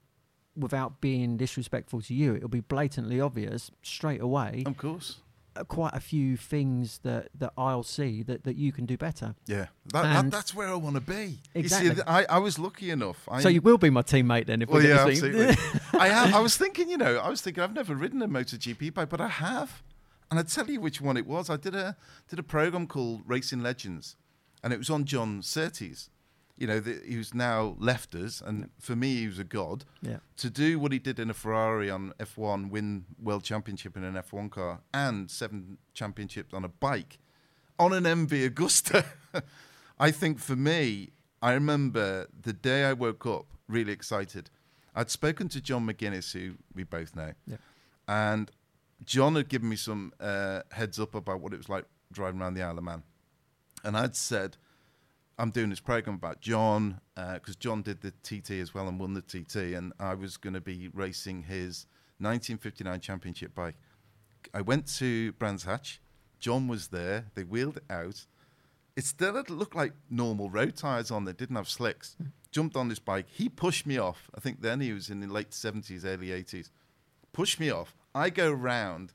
[0.56, 5.18] without being disrespectful to you it'll be blatantly obvious straight away of course.
[5.66, 9.68] Quite a few things that that I'll see that that you can do better Yeah,
[9.94, 11.40] that, that, that's where I want to be.
[11.54, 11.96] Exactly.
[11.96, 13.28] See, I, I was lucky enough.
[13.30, 15.36] I, so you will be my teammate then if Well, we yeah, get this thing.
[15.36, 15.82] absolutely.
[16.00, 18.94] I have, I was thinking, you know, I was thinking I've never ridden a MotoGP
[18.94, 19.82] bike, but I have,
[20.30, 21.50] and I tell you which one it was.
[21.50, 21.96] I did a
[22.30, 24.16] did a program called Racing Legends,
[24.64, 26.10] and it was on John Surtees.
[26.58, 29.86] You know, the, who's now left us, and for me, he was a god.
[30.02, 34.04] yeah To do what he did in a Ferrari on F1, win world championship in
[34.04, 37.20] an F1 car, and seven championships on a bike,
[37.78, 39.06] on an MV Agusta.
[40.00, 41.10] I think for me,
[41.42, 44.50] I remember the day I woke up really excited.
[44.96, 47.58] I'd spoken to John McGuinness, who we both know, Yeah.
[48.08, 48.50] and
[49.06, 52.56] John had given me some uh, heads up about what it was like driving around
[52.56, 53.04] the Isle of Man.
[53.84, 54.58] And I'd said,
[55.40, 59.00] I'm doing this program about John uh, because John did the TT as well and
[59.00, 61.86] won the TT, and I was going to be racing his
[62.20, 63.76] 1959 championship bike.
[64.54, 66.02] I went to Brands Hatch.
[66.40, 67.28] John was there.
[67.36, 68.26] They wheeled it out.
[68.96, 71.26] It still looked like normal road tires on.
[71.26, 72.16] They didn't have slicks.
[72.18, 72.30] Hmm.
[72.52, 73.28] Jumped on this bike.
[73.30, 74.32] He pushed me off.
[74.34, 76.72] I think then he was in the late seventies, early eighties.
[77.32, 77.96] Pushed me off.
[78.16, 79.14] I go round,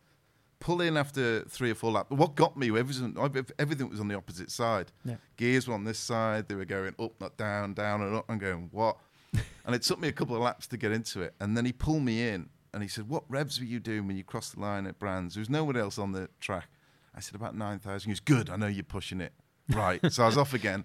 [0.62, 2.10] pull in after three or four laps.
[2.10, 2.68] What got me?
[2.78, 3.16] Everything,
[3.58, 4.92] everything was on the opposite side.
[5.04, 5.16] Yeah.
[5.36, 6.48] Gears were on this side.
[6.48, 8.24] They were going up, not down, down and up.
[8.28, 8.96] I'm going what?
[9.66, 11.34] and it took me a couple of laps to get into it.
[11.40, 14.16] And then he pulled me in and he said, "What revs were you doing when
[14.16, 15.34] you crossed the line at Brands?
[15.34, 16.68] There was no one else on the track."
[17.14, 18.10] I said, "About nine thousand.
[18.10, 18.48] He goes, "Good.
[18.50, 19.32] I know you're pushing it."
[19.68, 20.00] Right.
[20.12, 20.84] so I was off again,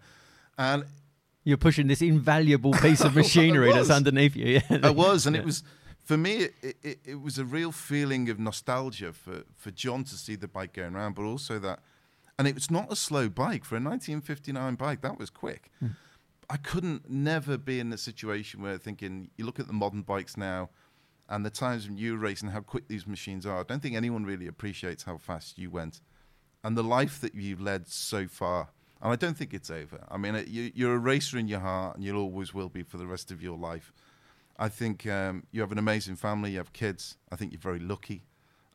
[0.57, 0.86] and
[1.43, 4.61] You're pushing this invaluable piece of machinery that's underneath you.
[4.69, 4.80] Yeah.
[4.84, 5.41] I was, and Yeah.
[5.43, 5.63] it was
[6.07, 6.47] for me.
[6.61, 10.47] It, it, it was a real feeling of nostalgia for for John to see the
[10.47, 11.79] bike going around, but also that,
[12.39, 15.01] and it was not a slow bike for a 1959 bike.
[15.01, 15.69] That was quick.
[15.79, 15.87] Hmm.
[16.49, 20.37] I couldn't never be in a situation where thinking you look at the modern bikes
[20.37, 20.69] now,
[21.27, 23.59] and the times when you were racing, how quick these machines are.
[23.59, 25.99] I don't think anyone really appreciates how fast you went,
[26.63, 28.69] and the life that you've led so far.
[29.01, 30.03] And I don't think it's over.
[30.09, 32.81] I mean, it, you, you're a racer in your heart, and you'll always will be
[32.81, 33.91] for the rest of your life.
[34.59, 36.51] I think um, you have an amazing family.
[36.51, 37.17] You have kids.
[37.31, 38.23] I think you're very lucky.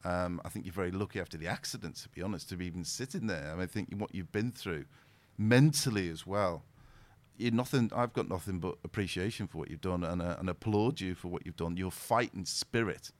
[0.04, 2.84] Um, I think you're very lucky after the accident, to be honest, to be even
[2.84, 3.48] sitting there.
[3.48, 4.84] I mean, I think what you've been through,
[5.38, 6.64] mentally as well.
[7.36, 7.90] You're nothing.
[7.94, 11.28] I've got nothing but appreciation for what you've done, and, uh, and applaud you for
[11.28, 11.76] what you've done.
[11.76, 13.10] Your fighting spirit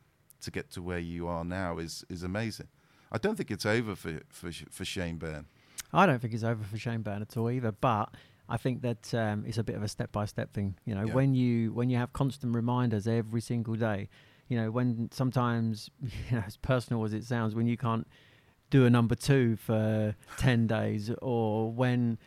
[0.42, 2.68] to get to where you are now is is amazing.
[3.10, 5.46] I don't think it's over for for for Shane Byrne.
[5.92, 8.14] I don't think it's over for Shane Byrne at all either, but
[8.55, 10.70] I think that um, it's a bit of a step by step thing.
[10.84, 11.14] You know, Yeah.
[11.18, 14.00] when you when you have constant reminders every single day,
[14.50, 18.07] you know, when sometimes you know, as personal as it sounds, when you can't
[18.70, 20.14] do a number two for
[20.46, 22.18] ten days, or when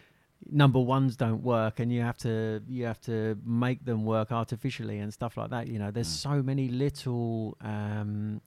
[0.51, 4.97] number ones don't work and you have to you have to make them work artificially
[4.99, 5.67] and stuff like that.
[5.67, 6.21] You know, there's Mm.
[6.30, 8.41] so many little um,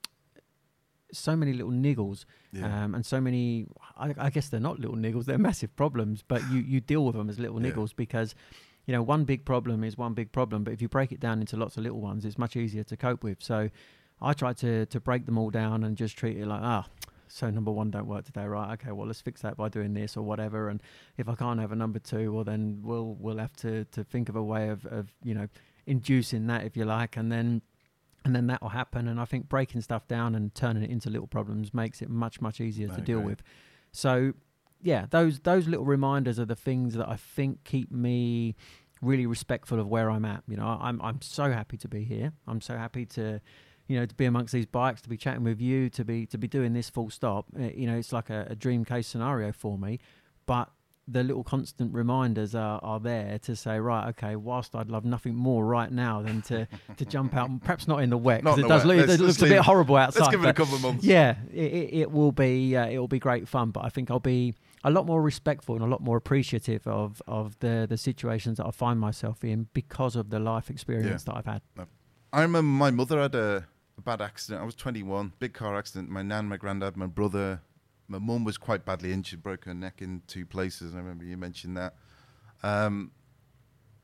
[1.12, 2.84] so many little niggles Yeah.
[2.84, 6.42] um, and so many I, I guess they're not little niggles they're massive problems but
[6.50, 7.70] you, you deal with them as little Yeah.
[7.72, 8.34] niggles because
[8.86, 11.40] you know one big problem is one big problem but if you break it down
[11.40, 13.68] into lots of little ones it's much easier to cope with so
[14.20, 16.86] i try to to break them all down and just treat it like ah
[17.30, 20.16] so number one don't work today right okay well let's fix that by doing this
[20.16, 20.82] or whatever and
[21.18, 24.28] if i can't have a number two well then we'll we'll have to to think
[24.30, 25.48] of a way of of you know
[25.86, 27.62] inducing that if you like and then
[28.28, 29.08] and then that will happen.
[29.08, 32.40] And i think breaking stuff down and turning it into little problems makes it much
[32.40, 33.42] much easier I to deal with.
[33.90, 34.34] So
[34.80, 38.54] yeah those those little reminders are the things that i think keep me
[39.02, 40.42] really respectful of where i'm at.
[40.46, 42.32] You know i'm i'm so happy to be here.
[42.46, 43.40] I'm so happy to
[43.88, 46.36] you know to be amongst these bikes to be chatting with you to be to
[46.36, 47.46] be doing this full stop.
[47.58, 50.00] Uh, you know it's like a, a dream case scenario for me.
[50.44, 50.70] But
[51.10, 55.34] the little constant reminders are, are there to say, right, okay, whilst I'd love nothing
[55.34, 58.58] more right now than to, to jump out, and perhaps not in the wet, because
[58.58, 60.20] it does look, it looks a bit horrible outside.
[60.20, 61.04] Let's give it a couple of months.
[61.04, 64.20] yeah, it, it, will be uh, it will be great fun, but I think I'll
[64.20, 64.54] be
[64.84, 68.66] a lot more respectful and a lot more appreciative of, of the, the situations that
[68.66, 71.62] I find myself in because of the life experience that I've had.
[72.32, 74.62] I remember my mother had a, a bad accident.
[74.62, 76.10] I was 21, big car accident.
[76.10, 77.62] My nan, my granddad, my brother,
[78.08, 80.94] my mum was quite badly injured, broke her neck in two places.
[80.94, 81.94] I remember you mentioned that.
[82.62, 83.12] Um,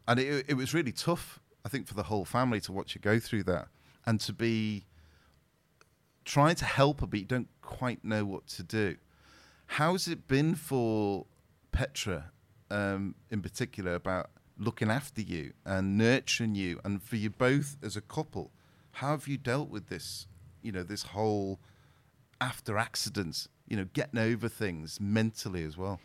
[0.07, 3.01] and it, it was really tough, I think, for the whole family to watch her
[3.01, 3.69] go through that
[4.07, 4.85] and to be
[6.25, 8.97] trying to help her, but you don't quite know what to do.
[9.67, 11.27] How's it been for
[11.73, 12.31] Petra
[12.71, 17.97] um, in particular about looking after you and nurturing you, and for you both as
[17.97, 18.53] a couple?
[18.93, 20.27] How have you dealt with this?
[20.63, 21.61] You know, this whole
[22.41, 23.49] after accidents.
[23.67, 26.01] You know, getting over things mentally as well.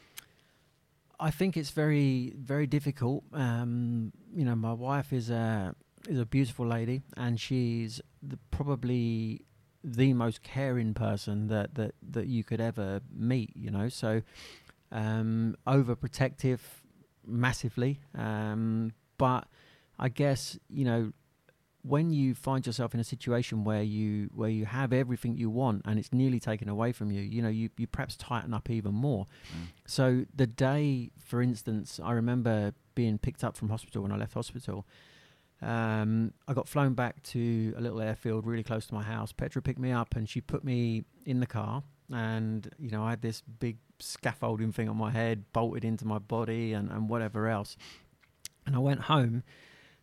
[1.19, 3.23] I think it's very very difficult.
[3.33, 5.75] Um, you know, my wife is a
[6.07, 9.45] is a beautiful lady, and she's the, probably
[9.83, 13.51] the most caring person that that that you could ever meet.
[13.55, 14.21] You know, so
[14.91, 16.59] um, overprotective
[17.25, 17.99] massively.
[18.17, 19.47] Um, but
[19.97, 21.11] I guess you know
[21.81, 25.81] when you find yourself in a situation where you where you have everything you want
[25.85, 28.93] and it's nearly taken away from you, you know, you, you perhaps tighten up even
[28.93, 29.25] more.
[29.85, 34.33] So the day, for instance, I remember being picked up from hospital when I left
[34.33, 34.85] hospital.
[35.61, 39.31] Um, I got flown back to a little airfield really close to my house.
[39.31, 41.83] Petra picked me up and she put me in the car.
[42.11, 46.17] And, you know, I had this big scaffolding thing on my head, bolted into my
[46.17, 47.77] body and, and whatever else.
[48.65, 49.43] And I went home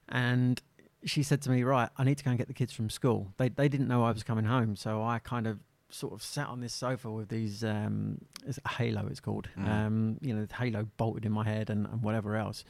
[0.08, 0.60] and
[1.04, 3.32] she said to me, Right, I need to go and get the kids from school.
[3.36, 4.76] They, they didn't know I was coming home.
[4.76, 8.68] So I kind of sort of sat on this sofa with these um it's a
[8.70, 9.68] halo it's called Mm.
[9.68, 12.64] um you know the halo bolted in my head and, and whatever else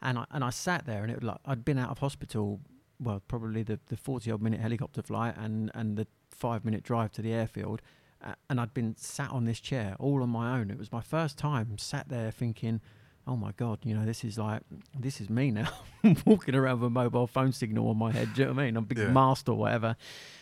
[0.00, 2.60] and I and I sat there and it like I'd been out of hospital
[2.98, 7.12] well probably the the 40 odd minute helicopter flight and and the 5 minute drive
[7.12, 7.82] to the airfield
[8.24, 10.70] uh, and I'd been sat on this chair all on my own.
[10.70, 12.80] It was my first time sat there thinking,
[13.26, 14.62] "Oh my god, you know, this is like
[14.98, 15.68] this is me now,
[16.26, 18.66] walking around with a mobile phone signal on my head." Do you know what I
[18.66, 18.76] mean?
[18.76, 19.10] I'm a big Yeah.
[19.10, 19.96] mast or whatever.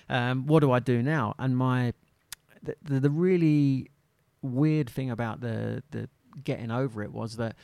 [0.09, 1.35] Um, what do I do now?
[1.39, 1.93] And my
[2.63, 3.91] the, the, the really
[4.43, 6.09] weird thing about the the
[6.43, 7.57] getting over it was that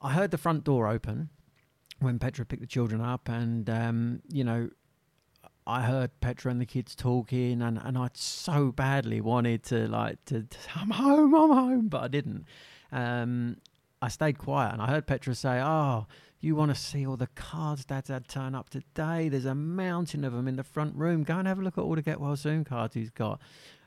[0.00, 1.30] I heard the front door open
[2.00, 4.68] when Petra picked the children up, and um, you know,
[5.66, 10.22] I heard Petra and the kids talking, and and I so badly wanted to like
[10.26, 12.44] to, to I'm home, I'm home, but I didn't.
[12.92, 13.56] Um,
[14.02, 16.06] I stayed quiet, and I heard Petra say, "Oh."
[16.38, 19.30] You want to see all the cards Dad's had turn up today?
[19.30, 21.24] There's a mountain of them in the front room.
[21.24, 23.40] Go and have a look at all the Get Well Soon cards he's got.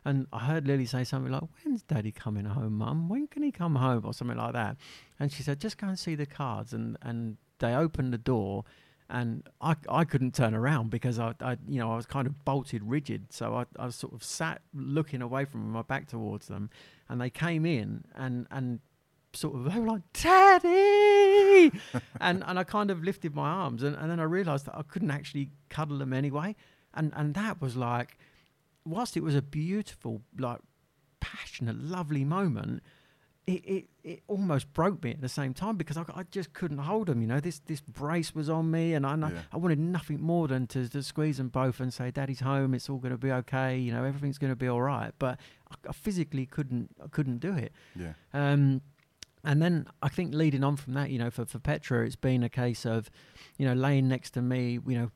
[0.04, 3.08] And I heard Lily say something like, When's Daddy coming home, Mum?
[3.08, 4.04] When can he come home?
[4.04, 4.78] Or something like that.
[5.20, 6.74] And she said, Just go and see the cards.
[6.74, 8.66] And, and they opened the door
[9.10, 12.46] and I, I couldn't turn around because I, I you know I was kind of
[12.46, 16.08] bolted rigid so I, I was sort of sat looking away from them, my back
[16.08, 16.70] towards them
[17.08, 18.80] and they came in and and
[19.34, 21.72] sort of they were like daddy
[22.22, 24.82] and and I kind of lifted my arms and, and then I realized that I
[24.84, 26.56] couldn't actually cuddle them anyway
[26.94, 28.18] and and that was like
[28.86, 30.60] whilst it was a beautiful like
[31.20, 32.82] passionate lovely moment
[33.48, 36.78] it, it, it almost broke me at the same time because I, I just couldn't
[36.78, 37.20] hold them.
[37.20, 39.42] You know, this this brace was on me, and I know, Yeah.
[39.52, 42.76] I wanted nothing more than to, to squeeze them both and say, "Daddy's home.
[42.76, 43.76] It's all going to be okay.
[43.76, 45.40] You know, everything's going to be all right." But
[45.72, 47.72] I, I physically couldn't I couldn't do it.
[47.96, 48.14] Yeah.
[48.36, 48.82] Um,
[49.44, 52.44] and then I think leading on from that, you know, for, for Petra, it's been
[52.44, 53.10] a case of,
[53.58, 55.12] you know, laying next to me, you know,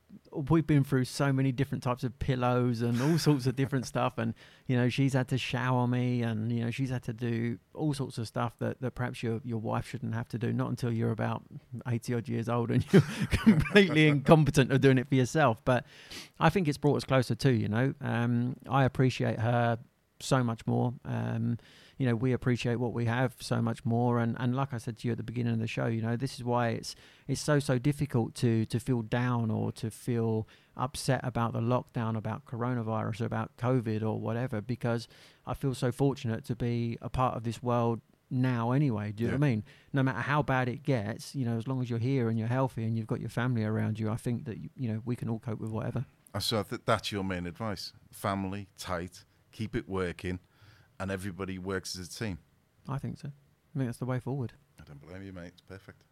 [0.49, 4.17] we've been through so many different types of pillows and all sorts of different stuff.
[4.17, 4.33] And,
[4.65, 7.93] you know, she's had to shower me and, you know, she's had to do all
[7.93, 10.91] sorts of stuff that, that perhaps your, your wife shouldn't have to do, not until
[10.91, 11.43] you're about
[11.85, 15.57] 80 odd years old and you're completely incompetent of doing it for yourself.
[15.65, 15.85] But
[16.39, 17.93] I think it's brought us closer too, you know.
[17.99, 19.79] Um, I appreciate her
[20.21, 20.93] so much more.
[21.03, 21.57] Um,
[21.97, 24.19] you know, we appreciate what we have so much more.
[24.19, 26.15] And, and like I said to you at the beginning of the show, you know,
[26.15, 26.95] this is why it's
[27.27, 32.17] it's so so difficult to to feel down or to feel upset about the lockdown,
[32.17, 35.07] about coronavirus, about COVID or whatever, because
[35.45, 39.11] I feel so fortunate to be a part of this world now anyway.
[39.11, 39.63] Do you know what I mean?
[39.93, 42.47] No matter how bad it gets, you know, as long as you're here and you're
[42.47, 45.15] healthy and you've got your family around you, I think that you, you know we
[45.15, 46.05] can all cope with whatever.
[46.39, 47.93] So that's your main advice.
[48.11, 50.39] Family, tight, keep it working,
[50.99, 52.39] and everybody works as a team.
[52.87, 53.29] I think so.
[53.29, 54.53] I think that's the way forward.
[54.79, 55.47] I don't blame you, mate.
[55.47, 56.03] It's perfect.